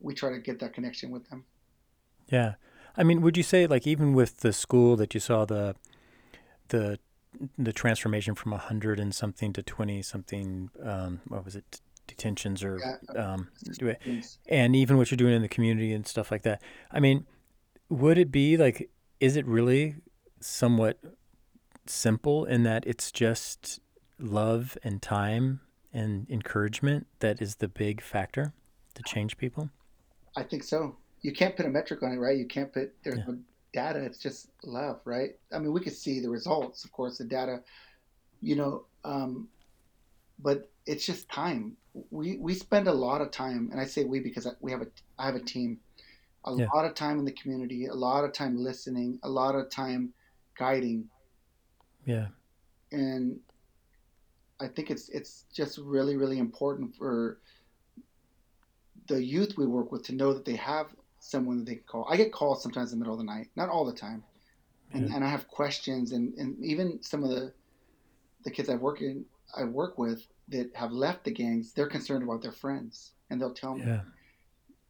[0.00, 1.44] we try to get that connection with them.
[2.28, 2.54] Yeah.
[2.96, 5.74] I mean, would you say like even with the school that you saw the
[6.68, 6.98] the
[7.58, 12.62] the transformation from a hundred and something to twenty something um, what was it detentions
[12.64, 12.78] or
[13.16, 14.38] um, do it- Yes.
[14.48, 16.62] and even what you're doing in the community and stuff like that.
[16.90, 17.26] I mean,
[17.88, 19.96] would it be like is it really
[20.40, 20.98] somewhat
[21.86, 23.80] simple in that it's just
[24.18, 25.60] love and time
[25.92, 28.52] and encouragement that is the big factor
[28.94, 29.70] to change people?
[30.36, 30.96] I think so.
[31.26, 32.38] You can't put a metric on it, right?
[32.38, 33.24] You can't put there's Yeah.
[33.26, 33.38] no
[33.72, 33.98] data.
[34.04, 35.30] It's just love, right?
[35.52, 37.64] I mean, we could see the results, of course, the data.
[38.40, 39.48] You know, um,
[40.38, 41.76] but it's just time.
[42.10, 44.86] We we spend a lot of time, and I say we because we have a
[45.18, 45.80] I have a team.
[46.44, 46.68] A Yeah.
[46.74, 50.14] lot of time in the community, a lot of time listening, a lot of time
[50.56, 51.10] guiding,
[52.04, 52.28] Yeah.
[52.92, 53.40] and
[54.60, 57.40] I think it's it's just really really important for
[59.08, 60.94] the youth we work with to know that they have
[61.26, 62.06] someone that they can call.
[62.08, 64.22] I get calls sometimes in the middle of the night, not all the time,
[64.92, 65.16] and Yeah.
[65.16, 67.52] and I have questions, and and even some of the
[68.44, 69.24] the kids I work in
[69.56, 73.54] I work with that have left the gangs, they're concerned about their friends, and they'll
[73.54, 74.02] tell me, Yeah.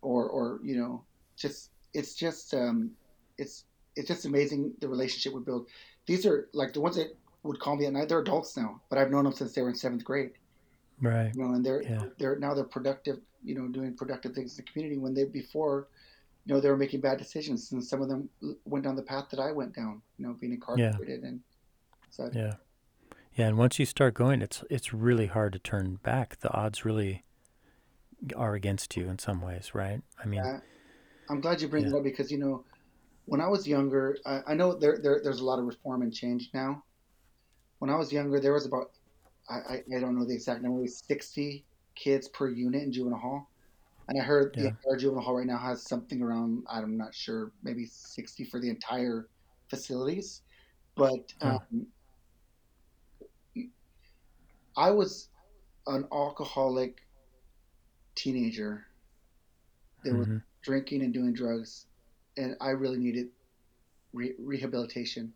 [0.02, 1.04] or or you know,
[1.36, 2.90] just it's just um,
[3.38, 3.64] it's
[3.96, 5.68] it's just amazing the relationship we build.
[6.06, 8.08] These are like the ones that would call me at night.
[8.08, 10.32] They're adults now, but I've known them since they were in seventh grade.
[11.00, 11.34] Right.
[11.34, 12.04] You know, and they're Yeah.
[12.18, 13.20] they're now they're productive.
[13.44, 15.88] You know, doing productive things in the community when they before.
[16.46, 18.28] You know, they were making bad decisions, and some of them
[18.64, 20.00] went down the path that I went down.
[20.16, 20.56] You know, being Yeah.
[20.56, 21.40] incarcerated and
[22.10, 22.34] such.
[22.36, 22.54] Yeah.
[23.34, 23.48] Yeah.
[23.48, 26.36] And once you start going, it's it's really hard to turn back.
[26.38, 27.24] The odds really
[28.36, 30.00] are against you in some ways, right?
[30.22, 30.60] I mean, Uh,
[31.28, 31.90] I'm glad you bring yeah.
[31.90, 32.64] it up because you know,
[33.26, 36.14] when I was younger, I, I know there, there there's a lot of reform and
[36.14, 36.84] change now.
[37.80, 38.92] When I was younger, there was about
[39.50, 42.92] I, I, I don't know the exact number, it was 60 kids per unit in
[42.92, 43.50] juvenile hall,
[44.08, 47.52] and I heard the entire juvenile hall right now has something around I'm not sure,
[47.62, 49.28] maybe 60 for the entire
[49.68, 50.42] facilities.
[50.96, 51.58] But Huh.
[51.70, 51.88] um,
[54.76, 55.30] I was
[55.86, 57.00] an alcoholic
[58.16, 58.86] teenager
[60.04, 61.86] that was hmm drinking and doing drugs,
[62.36, 63.28] and I really needed
[64.12, 65.34] re- rehabilitation,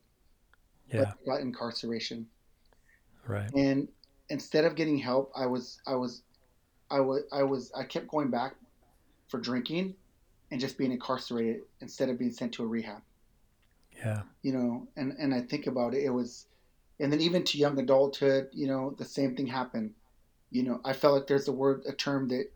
[0.92, 1.12] but Yeah.
[1.26, 2.30] Got incarceration.
[3.26, 3.50] Right.
[3.54, 3.88] And
[4.28, 6.22] instead of getting help, I was I was
[6.90, 8.54] I was I was I kept going back
[9.28, 9.94] for drinking
[10.50, 13.02] and just being incarcerated instead of being sent to a rehab.
[13.96, 14.22] Yeah.
[14.42, 16.46] You know, and and I think about it, it was,
[16.98, 19.92] and then even to young adulthood, you know, the same thing happened.
[20.50, 22.46] You know, I felt like there's a word, a term that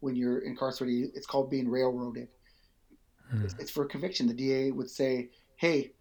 [0.00, 2.28] when you're incarcerated, it's called being railroaded.
[3.32, 3.44] Mm.
[3.44, 4.26] It's, it's for conviction.
[4.26, 5.92] The DA would say, "Hey,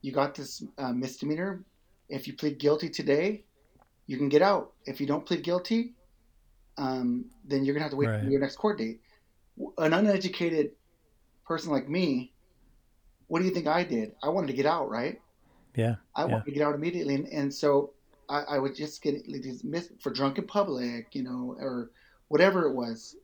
[0.00, 1.64] you got this uh, misdemeanor.
[2.08, 3.44] If you plead guilty today,
[4.06, 4.72] you can get out.
[4.84, 5.94] If you don't plead guilty,
[6.78, 9.00] um, then you're gonna have to wait for your next court date."
[9.78, 10.72] An uneducated
[11.46, 12.32] person like me,
[13.26, 14.12] what do you think I did?
[14.22, 15.20] I wanted to get out, right?
[15.74, 15.96] Yeah.
[16.14, 16.32] I Yeah.
[16.32, 17.92] wanted to get out immediately, and, and so
[18.28, 19.26] I, I would just get
[19.64, 21.90] mis- for drunk in public, you know, or
[22.28, 23.16] whatever it was,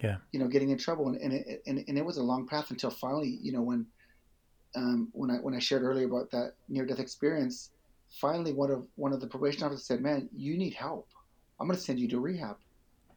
[0.00, 0.18] Yeah.
[0.32, 2.70] you know, getting in trouble, and and it, and, and it was a long path
[2.70, 3.86] until finally, you know, when
[4.74, 7.70] um, when I when I shared earlier about that near death experience,
[8.20, 11.08] finally one of one of the probation officers said, "Man, you need help.
[11.58, 12.56] I'm going to send you to rehab."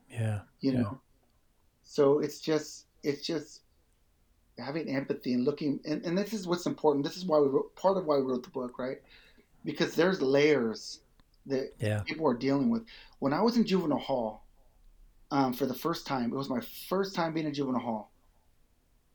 [0.09, 0.41] Yeah.
[0.61, 0.81] You Yeah.
[0.81, 1.01] know,
[1.83, 3.61] so it's just it's just
[4.57, 7.05] having empathy and looking, and, and this is what's important.
[7.05, 8.97] This is why we wrote part of why we wrote the book, right?
[9.63, 10.99] Because there's layers
[11.45, 12.01] that Yeah.
[12.05, 12.83] people are dealing with.
[13.19, 14.43] When I was in juvenile hall
[15.31, 18.11] um, for the first time, it was my first time being in juvenile hall.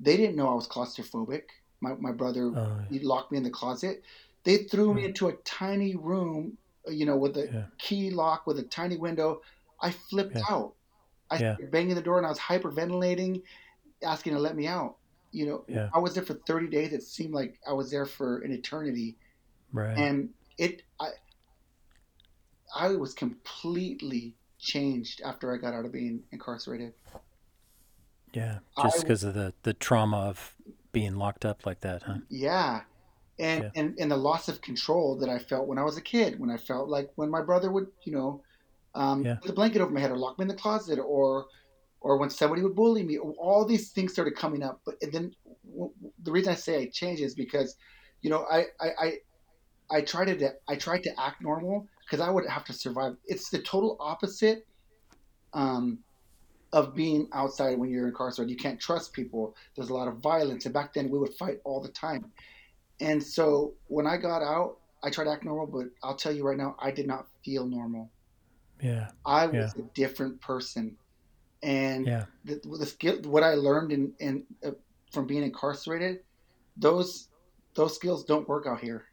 [0.00, 1.42] They didn't know I was claustrophobic.
[1.80, 4.02] My, my brother Oh, he locked me in the closet.
[4.44, 7.64] They threw me into a tiny room, you know, with a yeah.
[7.78, 9.40] key lock with a tiny window.
[9.80, 10.42] I flipped Yeah.
[10.48, 10.74] out.
[11.30, 11.56] I Yeah.
[11.70, 13.42] banging the door and I was hyperventilating,
[14.02, 14.98] asking to let me out.
[15.32, 15.90] You know, Yeah.
[15.92, 16.92] I was there for 30 days.
[16.92, 19.18] It seemed like I was there for an eternity,
[19.72, 19.96] Right.
[19.96, 21.10] and it I
[22.74, 26.94] I was completely changed after I got out of being incarcerated.
[28.32, 28.60] Yeah.
[28.82, 30.56] Just because of the the trauma of
[30.92, 32.18] being locked up like that, huh?
[32.28, 32.82] Yeah.
[33.38, 33.70] And, Yeah.
[33.74, 36.50] and and the loss of control that I felt when I was a kid, when
[36.50, 38.43] I felt like when my brother would, you know,
[38.94, 39.36] um, Yeah.
[39.36, 41.46] put the blanket over my head or lock me in the closet, or
[42.00, 44.80] or when somebody would bully me, all these things started coming up.
[44.84, 45.32] But and then
[46.22, 47.76] the reason I say I changed is because,
[48.20, 49.18] you know, I I I,
[49.90, 53.16] I tried to I tried to act normal because I would have to survive.
[53.26, 54.66] It's the total opposite
[55.54, 55.98] um,
[56.72, 58.50] of being outside when you're incarcerated.
[58.50, 59.56] You can't trust people.
[59.74, 62.30] There's a lot of violence, and back then we would fight all the time.
[63.00, 66.44] And so when I got out, I tried to act normal, but I'll tell you
[66.44, 68.10] right now, I did not feel normal.
[68.80, 69.08] Yeah.
[69.24, 69.62] I Yeah.
[69.64, 70.96] was a different person,
[71.62, 72.26] and Yeah.
[72.44, 74.72] the, the skill, what I learned in, in uh,
[75.12, 76.20] from being incarcerated,
[76.76, 77.28] those
[77.74, 79.06] those skills don't work out here,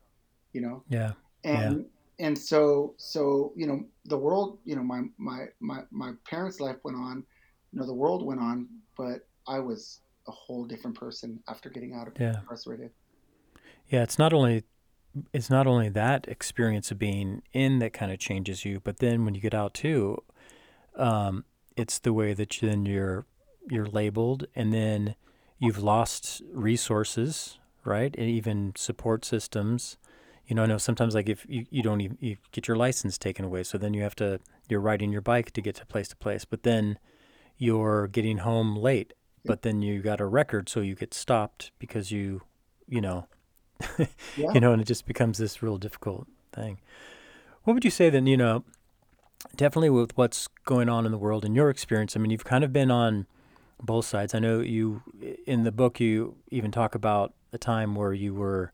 [0.54, 0.84] you know.
[0.90, 1.14] Yeah.
[1.44, 1.86] And
[2.20, 6.78] and so so you know the world, you know my my my my parents' life
[6.84, 7.24] went on,
[7.72, 11.94] you know the world went on, but I was a whole different person after getting
[11.94, 12.40] out of Yeah.
[12.42, 12.92] incarcerated.
[13.90, 14.04] Yeah.
[14.04, 14.64] It's not only
[15.34, 19.26] it's not only that experience of being in that kind of changes you, but then
[19.26, 20.24] when you get out too,
[20.96, 21.46] um,
[21.76, 23.26] it's the way that you, then you're
[23.70, 25.16] you're labeled, and then
[25.60, 29.98] you've lost resources, right, and even support systems.
[30.48, 33.18] you know, I know sometimes like if you, you don't even you get your license
[33.18, 36.10] taken away, so then you have to you're riding your bike to get to place
[36.10, 36.98] to place, but then
[37.58, 39.14] you're getting home late,
[39.46, 42.42] but then you got a record, so you get stopped because you,
[42.88, 43.28] you know,
[43.98, 44.06] Yeah.
[44.54, 46.80] you know, and it just becomes this real difficult thing.
[47.64, 48.28] What would you say then?
[48.28, 48.64] You know,
[49.56, 52.16] definitely with what's going on in the world in your experience.
[52.16, 53.28] I mean, you've kind of been on
[53.82, 54.34] both sides.
[54.36, 55.02] I know you
[55.46, 58.72] in the book you even talk about a time where you were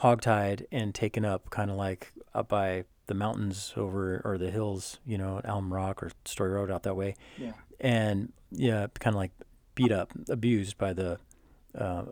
[0.00, 4.98] hogtied and taken up, kind of like up by the mountains over or the hills,
[5.06, 7.52] you know, at Alum Rock or Story Road out that way, Yeah.
[7.80, 9.32] and yeah, kind of like
[9.74, 11.18] beat up, abused by the
[11.76, 12.04] uh,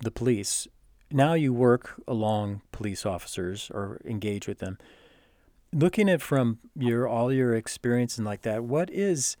[0.00, 0.66] the police.
[1.12, 4.78] Now you work along police officers or engage with them.
[5.72, 9.36] Looking at from your all your experience and like that, what is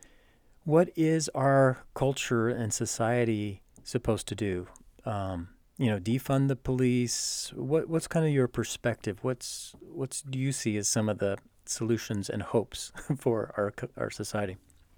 [0.64, 4.68] what is our culture and society supposed to do?
[5.04, 7.52] Um, you know, defund the police.
[7.54, 9.18] What what's kind of your perspective?
[9.22, 14.10] What's what's do you see as some of the solutions and hopes for our our
[14.10, 14.56] society?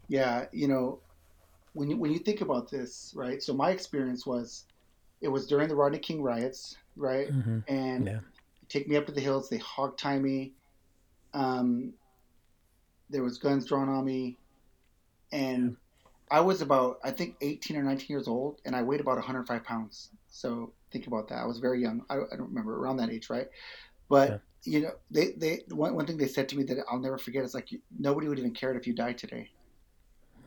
[0.09, 0.47] Yeah.
[0.53, 1.01] You know,
[1.73, 3.43] when you when you think about this, right?
[3.43, 4.65] So my experience was
[5.25, 7.29] it was during the Rodney King riots, right?
[7.31, 8.21] hmm And Yeah.
[8.69, 9.49] take me up to the hills.
[9.49, 10.53] They hog tie me.
[11.33, 11.95] Um,
[13.11, 14.39] there was guns drawn on me,
[15.33, 15.77] and
[16.31, 19.65] I was about I think 18 or 19 years old, and I weighed about 105
[19.65, 20.11] pounds.
[20.29, 21.39] So think about that.
[21.39, 22.03] I was very young.
[22.11, 23.47] I, I don't remember around that age, right?
[24.09, 24.39] But Yeah.
[24.65, 27.45] you know, they they one, one thing they said to me that I'll never forget
[27.45, 29.51] is like nobody would even care if you died today.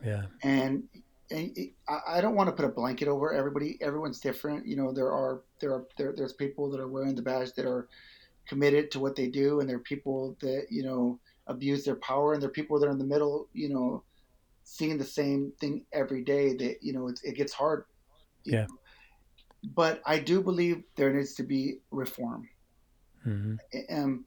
[0.04, 0.26] Yeah.
[0.42, 0.84] And
[1.30, 1.70] I
[2.06, 3.78] I don't want to put a blanket over everybody.
[3.80, 4.66] Everyone's different.
[4.66, 7.66] You know, there are there are there, there's people that are wearing the badge that
[7.66, 7.88] are
[8.46, 12.32] committed to what they do, and there are people that you know abuse their power,
[12.32, 13.48] and there are people that are in the middle.
[13.52, 14.04] You know,
[14.64, 16.54] seeing the same thing every day.
[16.54, 17.84] That you know, it, it gets hard.
[18.44, 18.62] Yeah.
[18.62, 18.78] know.
[19.74, 22.48] But I do believe there needs to be reform.
[23.22, 23.56] hmm
[23.90, 24.24] Um,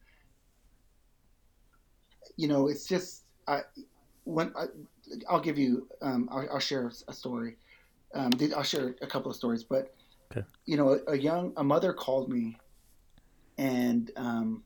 [2.37, 3.61] you know, it's just I
[4.23, 4.65] when I,
[5.29, 7.57] I'll give you um, I'll, I'll share a story.
[8.15, 9.95] Um, I'll share a couple of stories, but
[10.31, 10.45] Okay.
[10.65, 12.61] you know, a, a young a mother called me,
[13.57, 14.65] and um,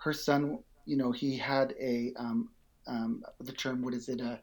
[0.00, 2.54] her son, you know, he had a um,
[2.88, 4.20] um, the term what is it?
[4.20, 4.38] Uh,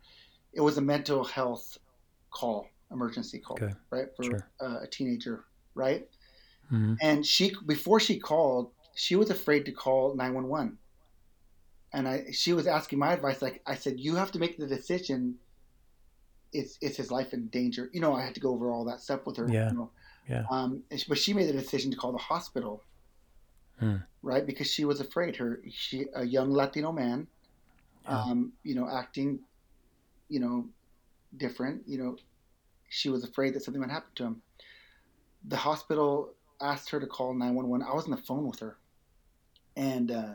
[0.54, 1.78] it was a mental health
[2.34, 3.74] call, emergency call, Okay.
[3.91, 4.54] right, for Sure.
[4.62, 6.08] uh, a teenager, right?
[6.69, 10.80] hmm And she before she called, she was afraid to call nine one one
[11.93, 13.41] and I she was asking my advice.
[13.41, 15.36] Like I said, you have to make the decision.
[16.51, 17.89] It's it's his life in danger.
[17.93, 19.47] You know, I had to go over all that stuff with her.
[19.49, 19.69] Yeah.
[19.71, 19.91] You know,
[20.29, 20.45] Yeah.
[20.49, 22.84] um, she- but she made the decision to call the hospital,
[23.79, 23.97] Hmm.
[24.21, 24.45] right?
[24.45, 25.36] Because she was afraid.
[25.38, 27.27] Her she a young Latino man,
[28.03, 28.21] Yeah.
[28.23, 29.39] um, you know, acting,
[30.29, 30.69] you know,
[31.38, 31.88] different.
[31.88, 32.17] You know,
[32.89, 34.41] she was afraid that something would happen to him.
[35.45, 37.82] The hospital asked her to call nine one one.
[37.84, 38.77] I was on the phone with her,
[39.75, 40.10] and.
[40.12, 40.34] uh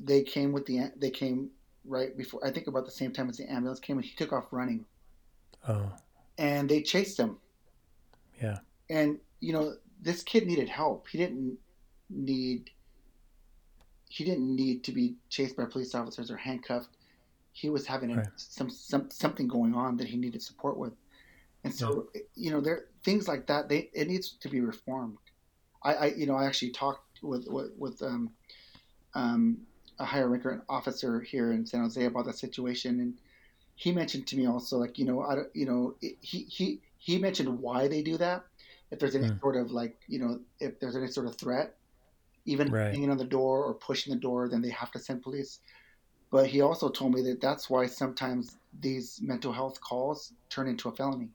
[0.00, 1.50] they came with the they came
[1.84, 4.32] right before I think about the same time as the ambulance came and he took
[4.32, 4.84] off running.
[5.68, 5.92] Oh.
[6.38, 7.38] and they chased him.
[8.40, 8.58] Yeah.
[8.90, 11.08] and you know this kid needed help.
[11.08, 11.58] He didn't
[12.10, 12.70] need
[14.08, 16.96] he didn't need to be chased by police officers or handcuffed.
[17.52, 18.26] He was having Right.
[18.36, 20.92] some, some something going on that he needed support with.
[21.64, 25.18] And so you know there things like that they it needs to be reformed.
[25.82, 28.30] I, I you know I actually talked with with, with um,
[29.14, 29.58] um,
[29.98, 33.18] a higher ranker officer here in San Jose about that situation, and
[33.76, 37.18] he mentioned to me also like you know I don't, you know he he he
[37.18, 38.44] mentioned why they do that.
[38.90, 39.36] If there's any Hmm.
[39.42, 41.78] sort of like you know if there's any sort of threat,
[42.46, 42.92] even Right.
[42.92, 45.60] hanging on the door or pushing the door, then they have to send police.
[46.30, 50.88] But he also told me that that's why sometimes these mental health calls turn into
[50.88, 51.30] a felony.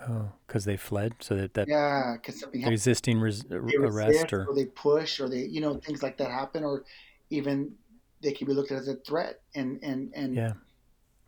[0.00, 2.82] Oh, because they fled, so that that Yeah, because something happens.
[2.86, 6.64] resisting res- arrest or or they push or they you know things like that happen
[6.64, 6.84] or
[7.30, 7.74] even
[8.22, 10.52] they can be looked at as a threat and and and yeah.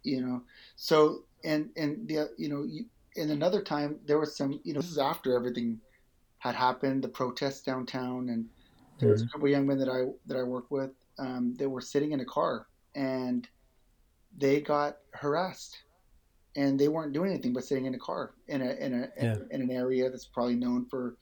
[0.02, 0.42] you know
[0.76, 2.84] so and and the you know you,
[3.16, 5.80] and another time there was some you know this is after everything
[6.38, 8.46] had happened the protests downtown and
[8.98, 9.30] there was a Mhm.
[9.32, 12.20] couple of young men that I that I work with um, they were sitting in
[12.20, 13.48] a car and
[14.36, 15.76] they got harassed
[16.56, 19.38] and they weren't doing anything but sitting in a car in a in a Yeah.
[19.50, 21.16] in an area that's probably known for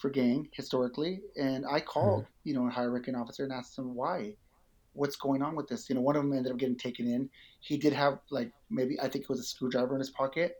[0.00, 2.48] for gang historically and I called Mm-hmm.
[2.48, 4.34] you know a higher ranking officer and asked him why
[4.94, 5.88] what's going on with this?
[5.88, 7.30] You know one of them ended up getting taken in.
[7.60, 10.56] He did have like maybe I think it was a screwdriver in his pocket.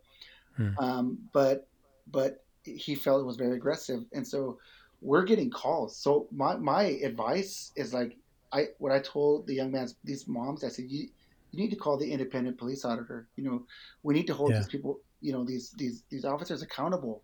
[0.57, 0.71] Hmm.
[0.79, 1.69] um, but
[2.11, 4.05] but he felt it was very aggressive.
[4.13, 4.59] And so
[5.01, 5.97] we're getting calls.
[5.97, 8.17] So my my advice is like
[8.53, 11.09] I what I told the young man's these moms I said you
[11.53, 13.29] you need to call the independent police auditor.
[13.37, 13.67] You know
[14.03, 14.59] we need to hold Yeah.
[14.59, 17.23] these people you know these these these officers accountable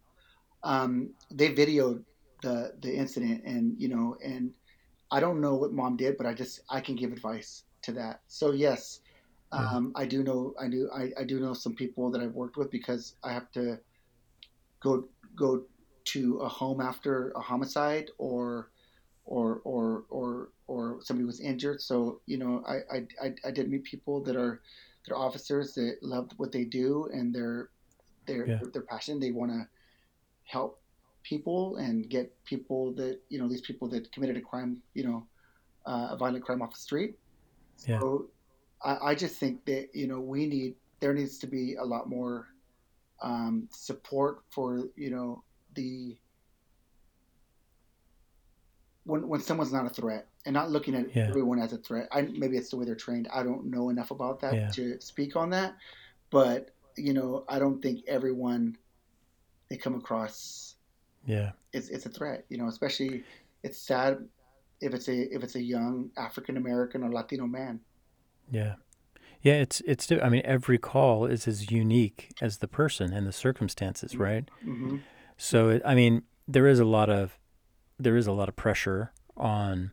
[0.66, 2.02] um, they videoed
[2.42, 4.52] the the incident, and you know, and
[5.10, 8.20] I don't know what mom did, but I just I can give advice to that.
[8.26, 9.00] So yes,
[9.52, 12.56] um, I do know I do I, I do know some people that I've worked
[12.56, 13.78] with because I have to
[14.80, 15.04] go
[15.36, 15.62] go
[16.06, 18.70] to a home after a homicide or
[19.24, 21.80] or or or or somebody was injured.
[21.80, 24.60] So you know I I, I did meet people that are
[25.06, 27.70] that are officers that love what they do and they're
[28.26, 28.58] they're yeah.
[28.72, 29.20] they're passionate.
[29.20, 29.68] They want to
[30.46, 30.80] help
[31.22, 35.26] people and get people that you know these people that committed a crime you know
[35.86, 37.16] uh, a violent crime off the street.
[37.76, 38.28] So
[38.84, 38.92] yeah.
[38.92, 42.08] I, I just think that you know we need there needs to be a lot
[42.08, 42.48] more
[43.22, 45.42] um, support for you know
[45.74, 46.16] the
[49.04, 51.28] when when someone's not a threat and not looking at yeah.
[51.28, 52.08] everyone as a threat.
[52.12, 53.28] I maybe it's the way they're trained.
[53.32, 54.68] I don't know enough about that yeah.
[54.70, 55.76] to speak on that,
[56.30, 58.76] but you know I don't think everyone
[59.68, 60.76] they come across
[61.24, 62.44] yeah it's it's a threat.
[62.48, 63.22] You know, especially
[63.62, 64.18] it's sad
[64.80, 67.80] if it's a if it's a young African American or Latino man.
[68.50, 68.74] Yeah.
[69.42, 70.10] Yeah, it's it's.
[70.10, 74.22] I mean, every call is as unique as the person and the circumstances, mm-hmm.
[74.22, 74.50] right?
[74.64, 74.96] Mm-hmm.
[75.36, 77.38] So, it, I mean, there is a lot of
[77.98, 79.92] there is a lot of pressure on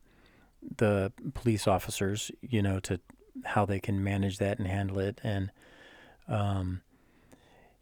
[0.78, 3.00] the police officers, you know, to
[3.44, 5.52] how they can manage that and handle it, and
[6.28, 6.82] um,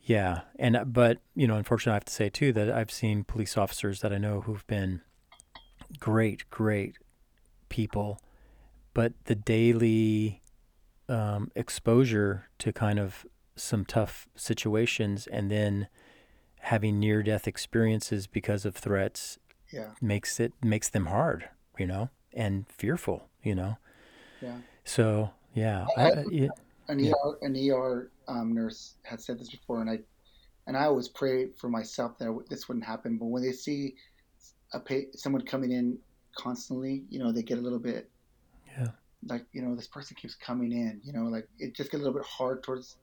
[0.03, 3.57] yeah, and but you know, unfortunately, I have to say too that I've seen police
[3.57, 5.01] officers that I know who've been
[5.99, 6.97] great, great
[7.69, 8.19] people,
[8.93, 10.41] but the daily
[11.07, 13.25] um, exposure to kind of
[13.55, 15.87] some tough situations and then
[16.61, 19.37] having near death experiences because of threats
[19.71, 19.91] yeah.
[20.01, 23.77] makes it makes them hard, you know, and fearful, you know.
[24.41, 24.57] Yeah.
[24.83, 26.47] So yeah, I, I, yeah
[26.91, 27.13] an yeah.
[27.25, 29.99] ER an ER um, nurse had said this before, and I
[30.67, 33.17] and I always pray for myself that this wouldn't happen.
[33.17, 33.95] But when they see
[34.73, 35.97] a pay, someone coming in
[36.35, 38.09] constantly, you know, they get a little bit
[38.77, 38.87] yeah
[39.27, 42.05] like you know this person keeps coming in you know like it just gets a
[42.05, 42.95] little bit hard towards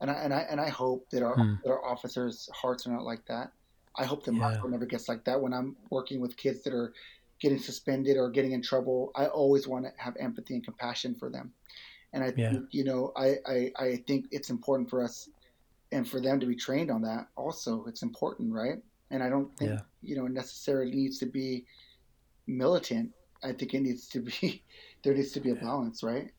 [0.00, 1.54] and I and I and I hope that our hmm.
[1.64, 3.52] that our officers' hearts are not like that.
[3.98, 4.60] I hope that yeah.
[4.68, 6.92] never gets like that when I'm working with kids that are
[7.40, 9.10] getting suspended or getting in trouble.
[9.14, 11.52] I always want to have empathy and compassion for them,
[12.12, 12.50] and I yeah.
[12.50, 15.28] think you know I, I I think it's important for us
[15.92, 17.28] and for them to be trained on that.
[17.36, 18.82] Also, it's important, right?
[19.10, 19.80] And I don't think yeah.
[20.02, 21.64] you know necessarily needs to be
[22.46, 23.12] militant.
[23.42, 24.62] I think it needs to be
[25.02, 26.30] there needs to be a balance, right?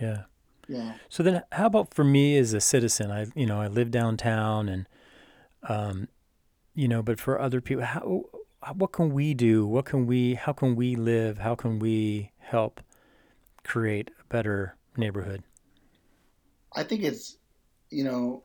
[0.00, 0.24] Yeah.
[0.68, 0.94] Yeah.
[1.08, 3.10] So then, how about for me as a citizen?
[3.10, 4.86] I, you know, I live downtown, and,
[5.62, 6.08] um,
[6.74, 8.26] you know, but for other people, how,
[8.74, 9.66] what can we do?
[9.66, 10.34] What can we?
[10.34, 11.38] How can we live?
[11.38, 12.82] How can we help
[13.64, 15.42] create a better neighborhood?
[16.74, 17.38] I think it's,
[17.90, 18.42] you know,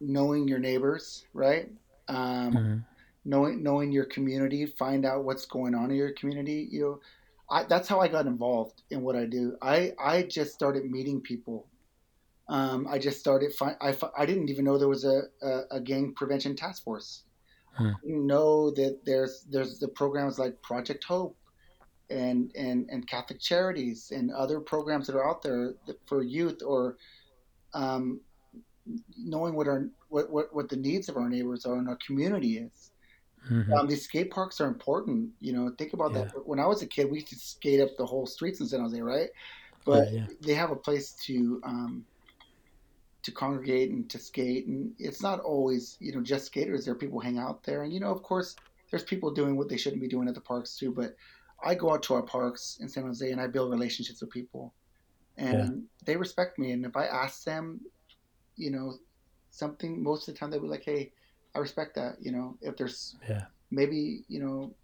[0.00, 1.70] knowing your neighbors, right?
[2.08, 2.76] Um, mm-hmm.
[3.24, 6.68] Knowing knowing your community, find out what's going on in your community.
[6.70, 7.00] You know,
[7.50, 9.56] I, that's how I got involved in what I do.
[9.60, 11.66] I, I just started meeting people.
[12.48, 13.52] Um, I just started.
[13.52, 17.24] Fi- I, I didn't even know there was a, a, a gang prevention task force.
[17.72, 17.90] Hmm.
[18.04, 21.36] You know that there's there's the programs like Project Hope,
[22.10, 25.74] and and and Catholic Charities and other programs that are out there
[26.06, 26.96] for youth or
[27.74, 28.20] um,
[29.18, 32.58] knowing what our what, what what the needs of our neighbors are and our community
[32.58, 32.90] is.
[33.50, 33.72] Mm-hmm.
[33.72, 35.30] Um, these skate parks are important.
[35.40, 36.24] You know, think about yeah.
[36.24, 36.46] that.
[36.46, 38.80] When I was a kid, we used to skate up the whole streets in San
[38.80, 39.28] Jose, right?
[39.84, 40.26] But yeah, yeah.
[40.40, 42.04] they have a place to um,
[43.22, 46.84] to congregate and to skate, and it's not always you know just skaters.
[46.84, 48.56] There are people hang out there, and you know, of course,
[48.90, 50.92] there's people doing what they shouldn't be doing at the parks too.
[50.92, 51.14] But
[51.64, 54.74] I go out to our parks in San Jose, and I build relationships with people,
[55.36, 56.72] and they respect me.
[56.72, 57.80] And if I ask them,
[58.56, 58.94] you know,
[59.50, 61.12] something, most of the time they'll be like, "Hey."
[61.56, 62.16] I respect that.
[62.20, 63.46] You know, if there's yeah.
[63.70, 64.74] maybe you know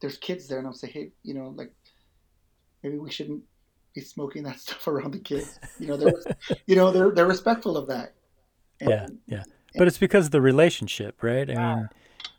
[0.00, 1.72] there's kids there, and I'll say, hey, you know, like
[2.82, 3.42] maybe we shouldn't
[3.94, 5.58] be smoking that stuff around the kids.
[5.80, 6.12] You know, they're
[6.66, 8.12] you know they're they're respectful of that.
[8.80, 9.42] And, yeah, yeah.
[9.74, 11.48] But it's because of the relationship, right?
[11.48, 11.74] I yeah.
[11.76, 11.88] mean,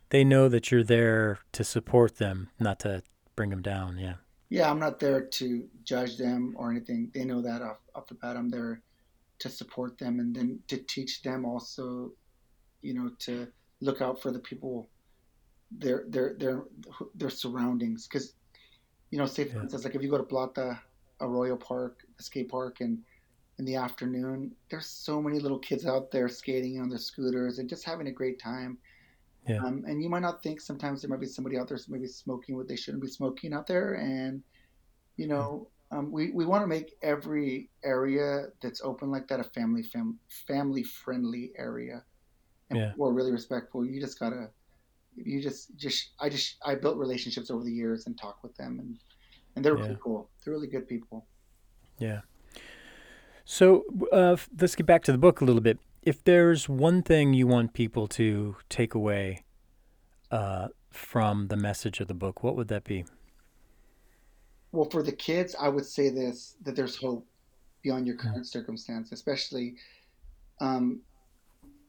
[0.09, 3.03] they know that you're there to support them, not to
[3.35, 3.97] bring them down.
[3.97, 4.15] Yeah.
[4.49, 7.11] Yeah, I'm not there to judge them or anything.
[7.13, 8.35] They know that off, off the bat.
[8.35, 8.81] I'm there
[9.39, 12.13] to support them and then to teach them also
[12.81, 13.47] you know, to
[13.81, 14.89] look out for the people,
[15.71, 16.63] their their their
[17.15, 18.07] their surroundings.
[18.07, 18.33] Because,
[19.11, 19.63] you know, say for yeah.
[19.63, 20.79] instance, like if you go to Plata,
[21.21, 22.99] Arroyo Park, a skate park, and
[23.57, 27.69] in the afternoon, there's so many little kids out there skating on their scooters and
[27.69, 28.77] just having a great time.
[29.49, 29.63] Yeah.
[29.63, 32.55] Um, and you might not think sometimes there might be somebody out there maybe smoking
[32.55, 33.95] what they shouldn't be smoking out there.
[33.95, 34.43] And,
[35.17, 39.43] you know, um, we, we want to make every area that's open like that a
[39.43, 42.03] family fam, family friendly area
[42.69, 42.91] and yeah.
[43.01, 43.83] are really respectful.
[43.83, 44.49] You just gotta
[45.15, 48.79] you just just I just I built relationships over the years and talked with them
[48.79, 48.97] and
[49.55, 50.29] and they're really cool.
[50.43, 51.25] They're really good people.
[51.97, 52.21] Yeah.
[53.45, 55.79] So uh, let's get back to the book a little bit.
[56.01, 59.43] If there's one thing you want people to take away
[60.31, 63.05] uh, from the message of the book, what would that be?
[64.71, 67.25] Well, for the kids, I would say this that there's hope
[67.81, 69.75] beyond your current circumstance, especially
[70.61, 71.01] um,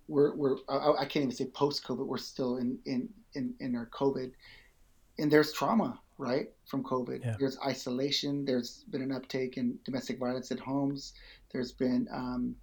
[0.09, 2.07] we're we're I, I can't even say post COVID.
[2.07, 4.33] We're still in in in in our COVID,
[5.19, 7.25] and there's trauma right from COVID.
[7.25, 7.37] Yeah.
[7.39, 8.45] There's isolation.
[8.45, 11.15] There's been an uptake in domestic violence at homes.
[11.53, 12.57] There's been um,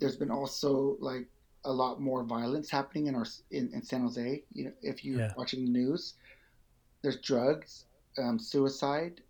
[0.00, 1.28] there's been also like
[1.64, 4.44] a lot more violence happening in our in, in San Jose.
[4.52, 5.34] You know, if you're Yeah.
[5.36, 6.14] watching the news,
[7.02, 7.86] there's drugs,
[8.18, 9.22] um, suicide,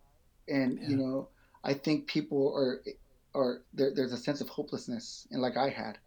[0.49, 0.89] and Yeah.
[0.91, 1.31] you know,
[1.65, 2.83] I think people are
[3.35, 5.99] are there, there's a sense of hopelessness, and like I had,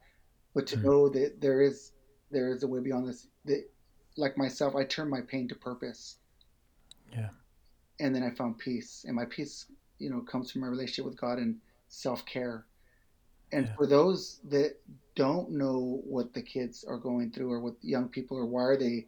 [0.54, 0.84] but to Mhm.
[0.84, 1.92] know that there is
[2.32, 3.28] there is a way beyond this.
[3.46, 3.70] That,
[4.18, 6.18] like myself, I turned my pain to purpose,
[7.12, 7.30] Yeah.
[8.00, 9.66] and then I found peace, and my peace,
[10.00, 12.66] you know, comes from my relationship with God and self care.
[13.54, 13.76] And Yeah.
[13.78, 14.76] for those that
[15.16, 18.78] don't know what the kids are going through, or what young people, or why are
[18.78, 19.08] they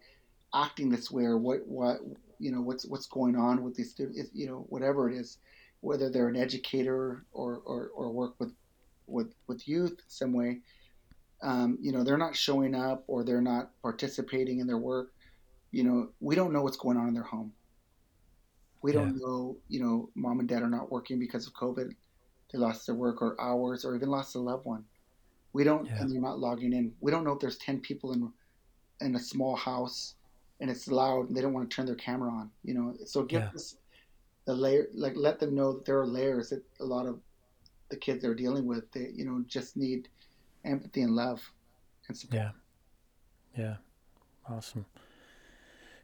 [0.54, 2.00] acting this way, or what what
[2.40, 5.40] you know what's what's going on with these students, you know, whatever it is,
[5.82, 8.54] whether they're an educator or or, or work with
[9.08, 10.62] with with youth in some way,
[11.44, 15.12] um, you know, they're not showing up or they're not participating in their work.
[15.72, 17.54] You know, we don't know what's going on in their home.
[18.82, 21.96] We don't know, you know, mom and dad are not working because of COVID.
[22.52, 24.86] They lost their work or hours or even lost a loved one.
[25.54, 26.02] We don't, Yeah.
[26.02, 26.94] and they're not logging in.
[27.00, 28.32] We don't know if there's 10 people in
[29.02, 30.16] in a small house
[30.62, 32.96] and it's loud and they don't want to turn their camera on, you know.
[33.06, 33.50] So give Yeah.
[33.54, 33.76] us
[34.46, 37.20] the layer, like let them know that there are layers that a lot of
[37.90, 40.08] the kids they're dealing with, they, you know, just need
[40.64, 41.42] empathy and love
[42.08, 42.42] and support.
[42.42, 42.52] Yeah.
[43.58, 43.76] Yeah.
[44.50, 44.86] Awesome.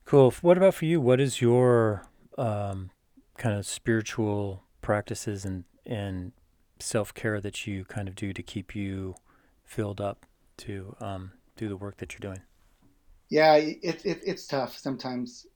[0.06, 0.32] Cool.
[0.42, 1.00] What about for you?
[1.00, 2.06] What is your
[2.38, 2.92] um,
[3.38, 6.32] kind of spiritual practices and and
[6.80, 9.16] self care that you kind of do to keep you
[9.64, 10.26] filled up
[10.58, 12.44] to um, do the work that you're doing?
[13.30, 15.48] Yeah, it, it, it's tough sometimes,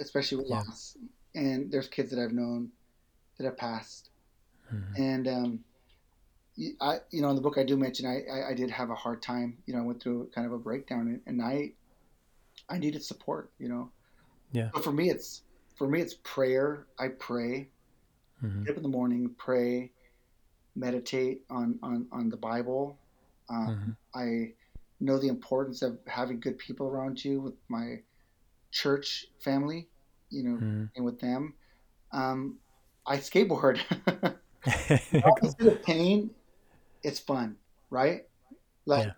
[0.00, 0.62] especially with Yeah.
[0.68, 0.96] loss.
[1.34, 2.70] And there's kids that I've known
[3.38, 4.10] that have passed.
[4.70, 5.64] hmm And, um,
[6.80, 8.94] I, you know, in the book I do mention I, I, I did have a
[8.94, 9.58] hard time.
[9.66, 11.72] You know, I went through kind of a breakdown, and, and I,
[12.68, 13.52] I needed support.
[13.58, 13.92] You know,
[14.52, 14.70] Yeah.
[14.72, 15.42] but for me, it's
[15.76, 16.86] for me, it's prayer.
[16.98, 17.70] I pray,
[18.40, 19.92] hmm get up in the morning, pray,
[20.76, 22.98] meditate on on on the Bible.
[23.50, 24.54] Um, hmm I
[25.00, 27.96] know the importance of having good people around you with my
[28.72, 29.88] church family,
[30.30, 31.54] you know, hmm and with them.
[32.12, 32.58] Um,
[33.06, 33.80] I skateboard.
[35.42, 36.30] Instead of pain,
[37.02, 37.56] it's fun,
[37.90, 38.22] right?
[38.86, 39.12] Like Yeah.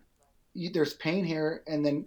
[0.54, 2.06] you, there's pain here, and then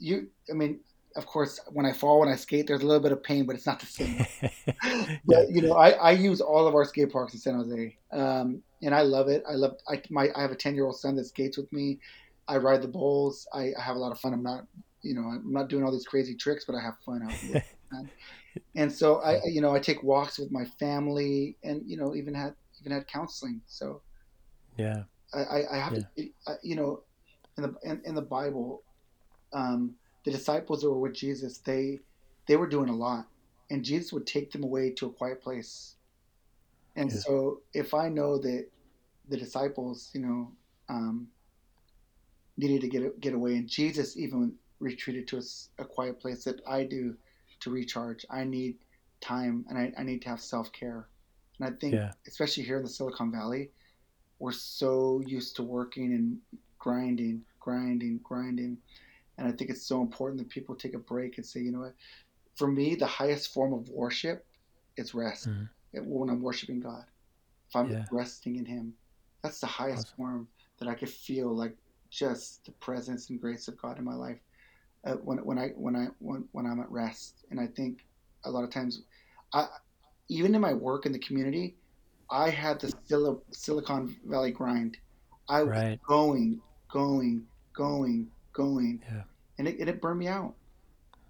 [0.00, 0.28] you.
[0.50, 0.80] I mean,
[1.16, 3.56] of course, when I fall when I skate, there's a little bit of pain, but
[3.56, 4.16] it's not the same.
[4.42, 4.48] yeah.
[5.26, 8.62] but you know, I, I use all of our skate parks in San Jose, um,
[8.82, 9.42] and I love it.
[9.48, 9.74] I love.
[9.88, 11.98] I my I have a ten year old son that skates with me.
[12.48, 13.46] I ride the bowls.
[13.54, 14.32] I, I have a lot of fun.
[14.32, 14.64] I'm not,
[15.02, 17.64] you know, I'm not doing all these crazy tricks, but I have fun out there.
[18.76, 22.34] and so I, you know, I take walks with my family, and you know, even
[22.34, 23.60] had even had counseling.
[23.66, 24.02] So
[24.76, 25.04] Yeah.
[25.34, 26.06] I, I, I have to,
[26.62, 27.02] you know,
[27.56, 28.82] in the in, in the Bible,
[29.52, 29.94] um,
[30.24, 32.00] the disciples that were with Jesus, they
[32.46, 33.26] they were doing a lot,
[33.70, 35.96] and Jesus would take them away to a quiet place.
[36.96, 37.18] And Yeah.
[37.18, 38.68] so, if I know that
[39.28, 40.52] the disciples, you know,
[40.88, 41.28] um,
[42.56, 45.42] needed to get get away, and Jesus even retreated to
[45.78, 47.16] a quiet place that I do
[47.60, 48.26] to recharge.
[48.30, 48.76] I need
[49.20, 51.08] time, and I, I need to have self care.
[51.60, 52.12] And I think, Yeah.
[52.26, 53.70] especially here in the Silicon Valley,
[54.38, 56.38] we're so used to working and
[56.78, 58.78] grinding, grinding, grinding.
[59.38, 61.80] And I think it's so important that people take a break and say, you know
[61.80, 61.94] what?
[62.56, 64.46] For me, the highest form of worship
[64.96, 65.48] is rest.
[65.48, 65.68] Mhm.
[65.92, 67.04] It- when I'm worshiping God,
[67.68, 68.04] if I'm Yeah.
[68.10, 68.94] resting in Him,
[69.42, 70.16] that's the highest Awesome.
[70.16, 71.76] form that I could feel like
[72.10, 74.38] just the presence and grace of God in my life.
[75.04, 78.06] Uh, when when I when I when, when I'm at rest, and I think
[78.44, 79.02] a lot of times,
[79.52, 79.68] I
[80.28, 81.76] even in my work in the community,
[82.30, 84.96] I had the Sil- Silicon Valley grind.
[85.48, 86.00] I was Right.
[86.08, 89.22] going, going, going, going, Yeah.
[89.58, 90.54] and it, and it burned me out.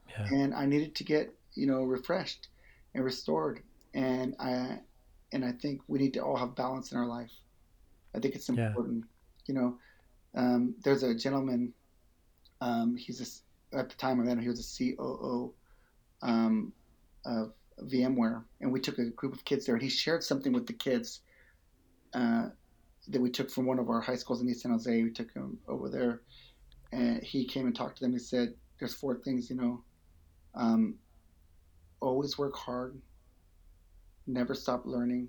[0.09, 0.27] Yeah.
[0.31, 2.49] And I needed to get you know refreshed
[2.95, 3.63] and restored.
[3.95, 4.81] And I
[5.33, 7.33] and I think we need to all have balance in our life.
[8.15, 8.69] I think it's Yeah.
[8.69, 9.05] important.
[9.47, 9.79] You know,
[10.35, 11.73] um, there's a gentleman.
[12.61, 14.43] Um, he's a at the time I met him.
[14.43, 15.55] He was a COO
[16.21, 16.73] um,
[17.25, 20.67] of VMware, and we took a group of kids there, and he shared something with
[20.67, 21.21] the kids
[22.13, 22.51] uh,
[23.09, 25.03] that we took from one of our high schools in East San Jose.
[25.03, 26.21] We took them over there,
[26.93, 28.13] and he came and talked to them.
[28.13, 29.83] He said, "There's four things, you know.
[30.55, 30.99] Um,
[32.01, 33.01] always work hard,
[34.27, 35.29] never stop learning,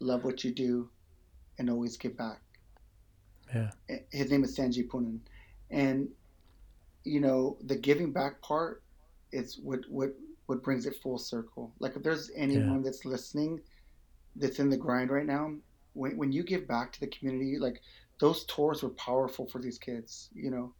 [0.00, 0.90] love what you do,
[1.58, 2.40] and always give back."
[3.54, 3.70] Yeah.
[4.10, 5.20] His name is Sanjay Poonen,
[5.70, 6.08] and
[7.04, 8.82] you know the giving back part
[9.32, 10.14] is what what
[10.46, 11.72] what brings it full circle.
[11.78, 12.82] Like if there's anyone yeah.
[12.84, 13.60] that's listening
[14.36, 15.54] that's in the grind right now,
[15.92, 17.82] when when you give back to the community, like
[18.18, 20.30] those tours were powerful for these kids.
[20.34, 20.74] You know,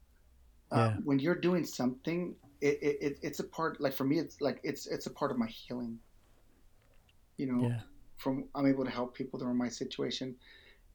[0.71, 0.97] uh, yeah.
[1.05, 3.81] when you're doing something, it, it, it's a part.
[3.81, 5.99] Like for me, it's like it's it's a part of my healing.
[7.37, 7.81] You know, yeah.
[8.17, 10.35] from I'm able to help people during my situation,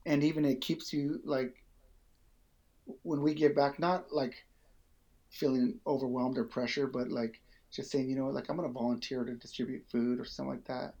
[0.06, 1.54] and even it keeps you like
[3.02, 4.44] when we give back, not like
[5.30, 7.40] feeling overwhelmed or pressure, but like
[7.72, 10.64] just saying, you know, like I'm going to volunteer to distribute food or something like
[10.66, 10.94] that.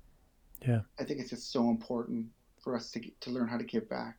[0.66, 0.80] Yeah.
[0.98, 2.26] I think it's just so important
[2.60, 4.16] for us to to learn how to give back.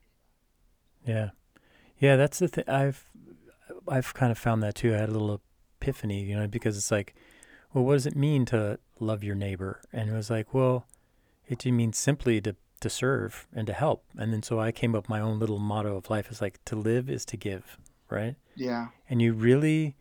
[1.06, 1.32] Yeah.
[2.00, 2.66] Yeah, that's the thing.
[2.68, 3.04] I've
[3.88, 4.94] I've kind of found that too.
[4.94, 5.42] I had a little
[5.82, 7.16] epiphany, you know, because it's like,
[7.74, 9.82] well, what does it mean to love your neighbor?
[9.92, 10.88] And it was like, well,
[11.48, 14.04] it means simply to to serve and to help.
[14.18, 16.64] And then so I came up with my own little motto of life is like
[16.66, 17.78] to live is to give,
[18.10, 18.36] right?
[18.56, 18.88] Yeah.
[19.10, 19.96] And you really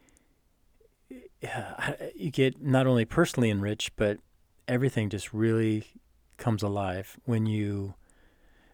[1.41, 4.19] yeah, you get not only personally enriched, but
[4.67, 5.85] everything just really
[6.37, 7.95] comes alive when you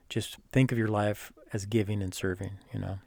[0.08, 2.98] just think of your life as giving and serving, you know?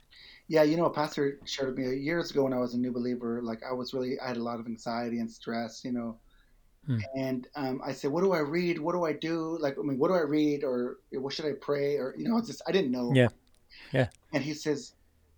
[0.48, 2.92] Yeah, you know, a pastor shared with me years ago when I was a new
[2.92, 6.18] believer, like I was really, I had a lot of anxiety and stress, you know.
[6.86, 7.00] Hmm.
[7.16, 8.80] And um, I said, what do I read?
[8.80, 9.58] What do I do?
[9.60, 10.64] Like, I mean, what do I read?
[10.64, 11.96] Or what should I pray?
[11.96, 13.12] Or, you know, it's just, I didn't know.
[13.14, 13.30] Yeah.
[13.94, 14.10] Yeah.
[14.34, 14.94] And he says,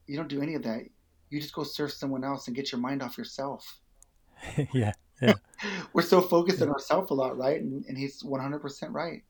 [0.08, 0.82] you don't do any of that.
[1.30, 3.80] You just go serve someone else and get your mind off yourself.
[4.74, 4.94] yeah.
[5.22, 5.34] Yeah.
[5.94, 6.66] We're so focused yeah.
[6.66, 7.62] on ourselves a lot, right?
[7.62, 9.24] And, and he's 100% right.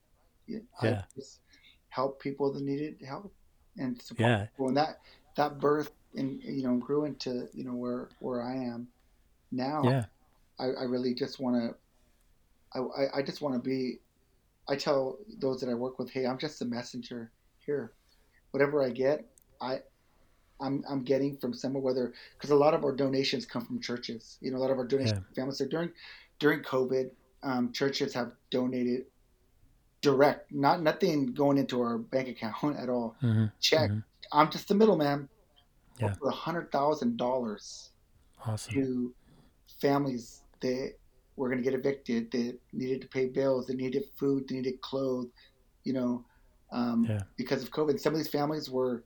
[0.46, 1.02] Yeah.
[1.88, 3.32] help people that needed help
[3.76, 4.46] and support yeah.
[4.46, 4.68] people.
[4.68, 5.00] And that,
[5.36, 8.88] that birth and, you know, grew into, you know, where, where I am
[9.52, 9.82] now.
[9.84, 10.04] Yeah.
[10.58, 13.98] I, I really just want to, I, I just want to be,
[14.68, 17.92] I tell those that I work with, hey, I'm just a messenger here.
[18.50, 19.24] Whatever I get,
[19.60, 19.80] I,
[20.60, 24.38] I'm, I'm getting from somewhere, whether because a lot of our donations come from churches.
[24.40, 25.34] You know, a lot of our donations yeah.
[25.34, 25.58] families.
[25.58, 25.90] So during
[26.38, 27.10] during COVID,
[27.42, 29.06] um, churches have donated
[30.00, 33.16] direct, not nothing going into our bank account at all.
[33.22, 33.46] Mm-hmm.
[33.60, 33.90] Check.
[33.90, 34.00] Mm-hmm.
[34.32, 35.28] I'm just the middleman.
[36.00, 36.12] Yeah.
[36.12, 37.90] For a hundred thousand dollars
[38.46, 38.74] awesome.
[38.74, 39.14] to
[39.80, 40.92] families that
[41.36, 44.80] were going to get evicted, that needed to pay bills, that needed food, they needed
[44.80, 45.28] clothes,
[45.84, 46.24] you know,
[46.72, 47.22] um, yeah.
[47.36, 48.00] because of COVID.
[48.00, 49.04] Some of these families were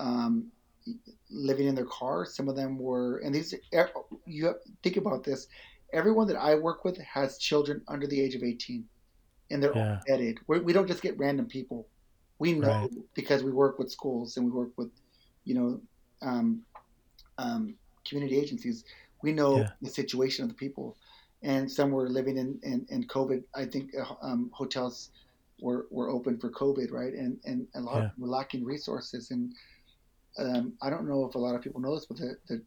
[0.00, 0.50] um,
[1.30, 2.34] living in their cars.
[2.34, 3.54] Some of them were, and these
[4.26, 5.48] you have, think about this.
[5.92, 8.84] Everyone that I work with has children under the age of 18,
[9.50, 10.00] and they're yeah.
[10.08, 10.38] all vetted.
[10.46, 11.86] We're, we do not just get random people.
[12.38, 12.90] We know right.
[13.14, 14.90] because we work with schools and we work with,
[15.44, 15.80] you know,
[16.22, 16.62] um,
[17.38, 17.74] um,
[18.06, 18.84] community agencies.
[19.22, 19.70] We know yeah.
[19.80, 20.96] the situation of the people,
[21.42, 23.42] and some were living in in, in COVID.
[23.54, 25.10] I think uh, um, hotels
[25.60, 27.14] were, were open for COVID, right?
[27.14, 28.10] And and a lot yeah.
[28.18, 29.52] were lacking resources and
[30.38, 32.62] um, I don't know if a lot of people know this, but the, the,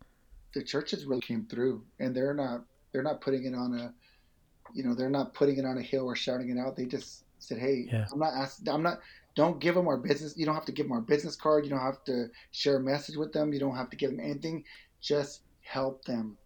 [0.53, 3.93] the churches really came through, and they're not they're not putting it on a,
[4.73, 6.75] you know, they're not putting it on a hill or shouting it out.
[6.75, 8.07] They just said, "Hey, yeah.
[8.11, 8.99] I'm not asking, I'm not."
[9.35, 10.35] Don't give them our business.
[10.37, 11.63] You don't have to give them our business card.
[11.63, 13.53] You don't have to share a message with them.
[13.53, 14.63] You don't have to give them anything.
[15.01, 16.37] Just help them.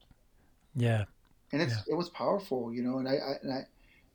[0.76, 1.06] Yeah.
[1.52, 1.94] And it's yeah.
[1.94, 2.98] it was powerful, you know.
[2.98, 3.66] And I, I and I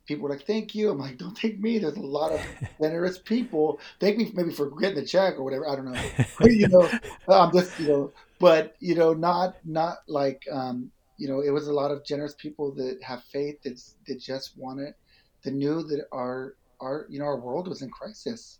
[0.09, 2.41] people were like, "Thank you." I'm like, "Don't thank me." There's a lot of
[2.81, 3.79] generous people.
[3.99, 5.69] Thank me maybe for getting the check or whatever.
[5.69, 6.01] I don't know.
[6.39, 6.89] But, you know,
[7.27, 11.67] I'm just you know, but you know, not not like um, you know, it was
[11.67, 14.95] a lot of generous people that have faith that that just want it,
[15.43, 18.59] that knew that our our you know our world was in crisis.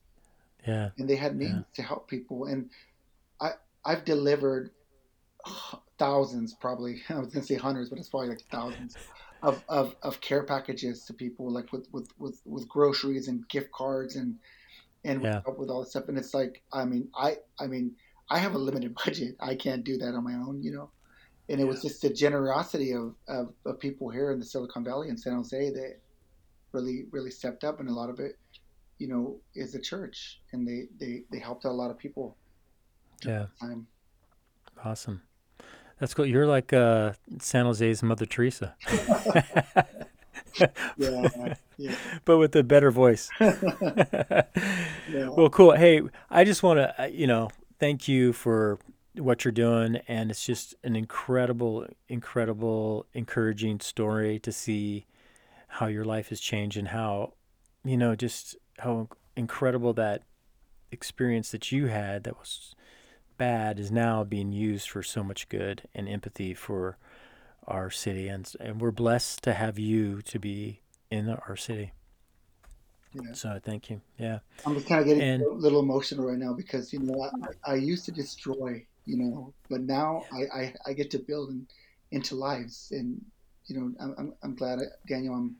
[0.67, 0.89] Yeah.
[0.97, 1.75] And they had means yeah.
[1.75, 2.69] to help people, and
[3.39, 3.51] I
[3.85, 4.71] I've delivered
[5.97, 8.97] thousands, probably I was gonna say hundreds, but it's probably like thousands
[9.41, 13.71] of, of, of care packages to people like with, with, with, with groceries and gift
[13.71, 14.35] cards and
[15.05, 15.41] and yeah.
[15.57, 17.95] with all this stuff and it's like I mean I I mean
[18.29, 20.89] I have a limited budget I can't do that on my own you know
[21.47, 21.69] and it yeah.
[21.69, 25.33] was just the generosity of, of, of, people here in the Silicon Valley and San
[25.33, 25.99] Jose that
[26.71, 28.37] really really stepped up and a lot of it
[28.97, 32.35] you know is the church and they they, they helped out a lot of people
[33.25, 33.45] yeah
[34.83, 35.21] awesome
[35.99, 36.25] that's cool.
[36.25, 38.75] You're like uh, San Jose's Mother Teresa.
[40.97, 41.95] yeah, yeah.
[42.25, 43.29] But with a better voice.
[43.39, 44.43] yeah.
[45.09, 45.73] Well, cool.
[45.73, 47.49] Hey, I just want to, uh, you know,
[47.79, 48.79] thank you for
[49.15, 49.97] what you're doing.
[50.07, 55.05] And it's just an incredible, incredible, encouraging story to see
[55.69, 57.33] how your life has changed and how,
[57.83, 60.23] you know, just how incredible that
[60.91, 62.75] experience that you had that was
[63.37, 66.97] bad is now being used for so much good and empathy for
[67.67, 71.91] our city, and and we're blessed to have you to be in our city.
[73.13, 73.33] Yeah.
[73.33, 74.01] So thank you.
[74.17, 74.39] Yeah.
[74.65, 77.29] I'm just kind of getting And- a little emotional right now because you know
[77.65, 81.49] I, I used to destroy, you know, but now I, I, I get to build
[81.51, 81.67] in,
[82.11, 83.23] into lives, and
[83.69, 85.55] you know I'm, I'm, I'm glad Daniel I'm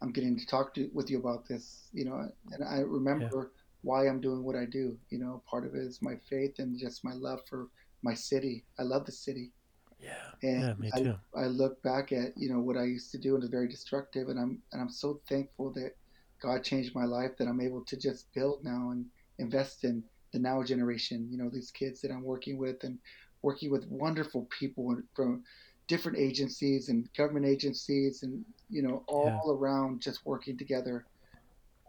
[0.00, 3.52] I'm getting to talk to with you about this, you know, and I remember
[3.82, 4.96] why I'm doing what I do.
[5.10, 7.68] You know, part of it is my faith and just my love for
[8.02, 8.64] my city.
[8.78, 9.52] I love the city,
[9.98, 10.12] Yeah.
[10.42, 10.74] and Yeah.
[10.78, 11.14] Me I, too.
[11.34, 14.28] I look back at you know what I used to do and it's very destructive,
[14.28, 15.96] and I'm and I'm so thankful that
[16.40, 19.06] God changed my life that I'm able to just build now and
[19.38, 21.28] invest in the now generation.
[21.30, 22.98] You know these kids that I'm working with and
[23.42, 25.44] working with wonderful people from
[25.88, 29.52] different agencies and government agencies and you know all Yeah.
[29.52, 31.06] around just working together.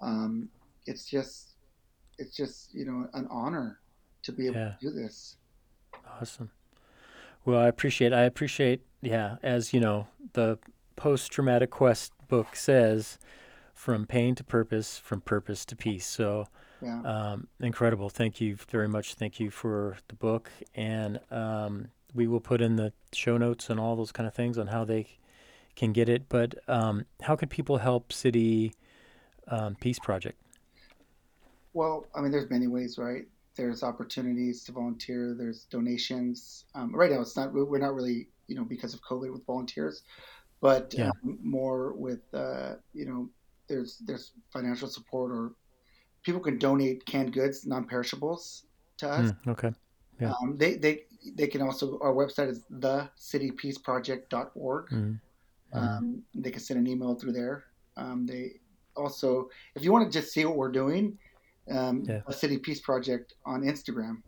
[0.02, 0.50] Um,
[0.88, 1.54] it's just
[2.18, 3.80] it's just you know an honor
[4.24, 4.76] to be able Yeah.
[4.80, 5.36] to do this.
[6.20, 6.52] Awesome.
[7.46, 8.14] Well, I appreciate.
[8.14, 8.82] I appreciate.
[9.02, 10.58] Yeah, as you know, the
[10.98, 13.18] post-traumatic quest book says,
[13.74, 16.06] from pain to purpose, from purpose to peace.
[16.06, 16.48] So,
[16.82, 17.02] Yeah.
[17.04, 18.10] um, incredible.
[18.10, 19.14] Thank you very much.
[19.14, 23.80] Thank you for the book, and um, we will put in the show notes and
[23.80, 25.18] all those kind of things on how they
[25.76, 26.28] can get it.
[26.30, 28.74] But um, how can people help City
[29.48, 30.40] um, Peace Project?
[31.74, 33.26] Well, I mean, there's many ways, right?
[33.56, 35.36] There's opportunities to volunteer.
[35.38, 36.66] There's donations.
[36.76, 37.54] Um, right now, it's not.
[37.54, 40.04] We're not really, you know, because of COVID with volunteers,
[40.62, 41.12] but Yeah.
[41.24, 43.30] um, more with, uh, you know,
[43.68, 45.54] there's there's financial support or
[46.24, 48.66] people can donate canned goods, non-perishables,
[48.98, 49.32] to us.
[49.44, 49.72] Hmm, okay.
[50.20, 50.34] Yeah.
[50.42, 51.06] Um, they they
[51.36, 52.00] they can also.
[52.00, 54.90] Our website is thecitypeaceproject.org.
[54.90, 55.20] Mhm.
[55.72, 57.66] Um, they can send an email through there.
[57.98, 58.60] Um, they
[58.96, 61.18] also, if you want to just see what we're doing,
[61.70, 62.22] um, Yeah.
[62.26, 64.24] a City Peace Project on Instagram.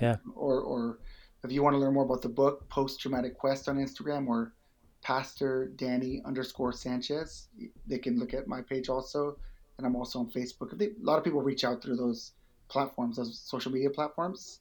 [0.00, 0.16] Yeah.
[0.34, 0.98] Or, or
[1.44, 4.52] if you want to learn more about the book, Post Traumatic Quest on Instagram or
[5.02, 7.48] Pastor Danny underscore Sanchez.
[7.86, 9.38] They can look at my page also,
[9.78, 10.76] and I'm also on Facebook.
[10.78, 12.32] They, a lot of people reach out through those
[12.68, 14.60] platforms, those social media platforms.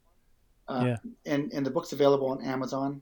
[0.67, 0.97] Uh, Yeah.
[1.25, 3.01] And and the book's available on Amazon.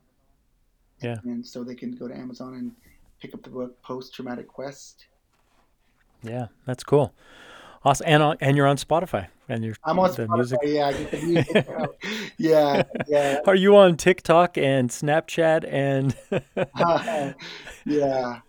[1.01, 1.18] Yeah.
[1.24, 2.72] And so they can go to Amazon and
[3.22, 5.05] pick up the book Post Traumatic Quest.
[6.24, 7.14] Yeah, that's cool.
[7.86, 8.05] Awesome.
[8.10, 10.36] And on, and you're on Spotify and you're I'm on the Spotify.
[10.36, 10.60] music.
[10.66, 11.68] Yeah, the music
[12.38, 16.14] yeah, yeah, Are you on TikTok and Snapchat and
[17.86, 18.39] yeah.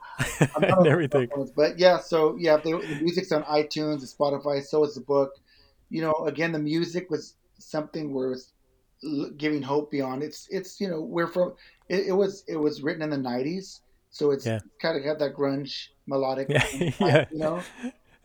[0.57, 1.29] And everything?
[1.29, 4.63] platforms, But yeah, so yeah, the, the music's on iTunes, and Spotify.
[4.65, 5.39] So is the book.
[5.91, 8.60] You know, again, the music was something where it's l-
[9.37, 10.23] giving hope beyond.
[10.23, 11.55] It's it's you know we're from.
[11.89, 13.81] It, it was it was written in the '90s,
[14.11, 14.61] so it's Yeah.
[14.81, 16.49] kind of got that grunge melodic.
[16.49, 16.67] Yeah,
[17.01, 17.25] vibe, yeah.
[17.31, 17.67] You know.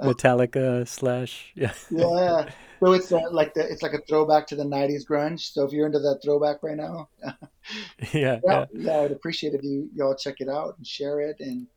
[0.03, 1.73] Metallica slash yeah.
[1.89, 2.45] Yeah.
[2.83, 5.53] So it's uh, like the it's like a throwback to the '90s grunge.
[5.53, 7.09] So if you're into that throwback right now,
[8.13, 11.37] yeah, yeah, yeah, yeah, I'd appreciate if you y'all check it out and share it,
[11.39, 11.67] and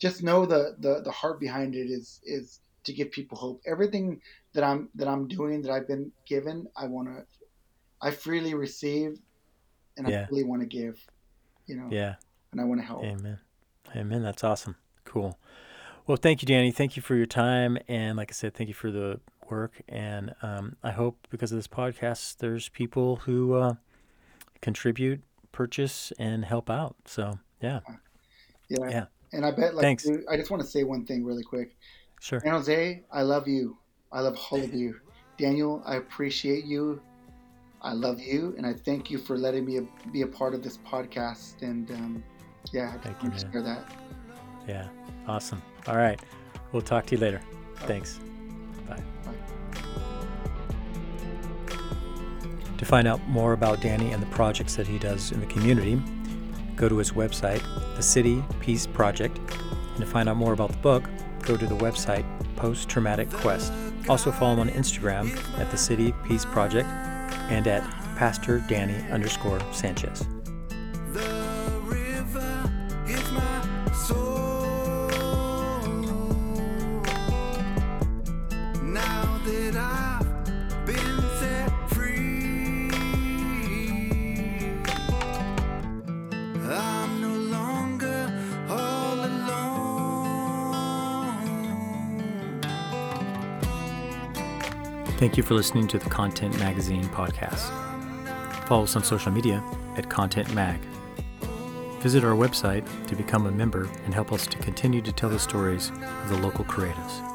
[0.00, 3.60] just know the the the heart behind it is is to give people hope.
[3.66, 4.20] Everything
[4.54, 7.24] that I'm that I'm doing that I've been given, I want to,
[8.00, 9.18] I freely receive,
[9.96, 10.22] and Yeah.
[10.22, 11.04] I really want to give,
[11.66, 12.16] you know, yeah.
[12.52, 13.04] and I want to help.
[13.04, 13.38] Amen.
[13.94, 14.22] Amen.
[14.22, 14.76] That's awesome.
[15.04, 15.38] Cool.
[16.06, 16.70] Well, thank you, Danny.
[16.70, 19.20] Thank you for your time, and like I said, thank you for the
[19.50, 19.80] work.
[19.88, 23.74] And um, I hope because of this podcast, there's people who uh,
[24.60, 25.22] contribute,
[25.52, 26.96] purchase, and help out.
[27.06, 27.80] So yeah,
[28.68, 28.88] Yeah.
[28.90, 29.04] Yeah.
[29.32, 30.04] And I bet, like, Thanks.
[30.04, 31.76] dude, I just want to say one thing really quick.
[32.20, 32.40] sure.
[32.40, 33.76] San Jose, I love you.
[34.12, 35.00] I love all of you.
[35.36, 37.00] Daniel, I appreciate you.
[37.86, 39.78] I love you, and I thank you for letting me
[40.10, 41.62] be a part of this podcast.
[41.62, 42.24] And um,
[42.72, 43.52] yeah, I just Thank you, to man.
[43.52, 43.92] share that.
[44.66, 44.88] Yeah.
[45.28, 45.62] Awesome.
[45.86, 46.20] All right.
[46.72, 47.40] We'll talk to you later.
[47.76, 48.18] Thanks.
[48.88, 49.00] Bye.
[52.76, 56.02] To find out more about Danny and the projects that he does in the community,
[56.74, 57.62] go to his website,
[57.94, 59.38] The City Peace Project.
[59.92, 61.08] And to find out more about the book,
[61.42, 62.24] go to the website
[62.56, 63.72] Post Traumatic Quest.
[64.08, 66.88] Also follow him on Instagram at The City Peace Project
[67.48, 67.82] and at
[68.16, 70.26] Pastor Danny underscore Sanchez.
[95.26, 97.68] Thank you for listening to the Content Magazine podcast.
[98.68, 99.60] Follow us on social media
[99.96, 100.78] at Content Mag.
[101.98, 105.40] Visit our website to become a member and help us to continue to tell the
[105.40, 107.26] stories of the local creatives.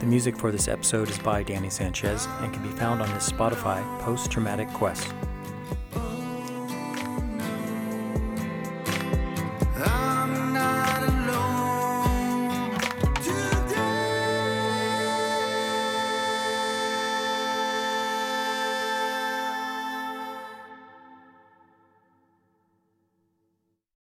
[0.00, 3.30] The music for this episode is by Danny Sanchez and can be found on his
[3.30, 5.14] Spotify Post Traumatic Quest.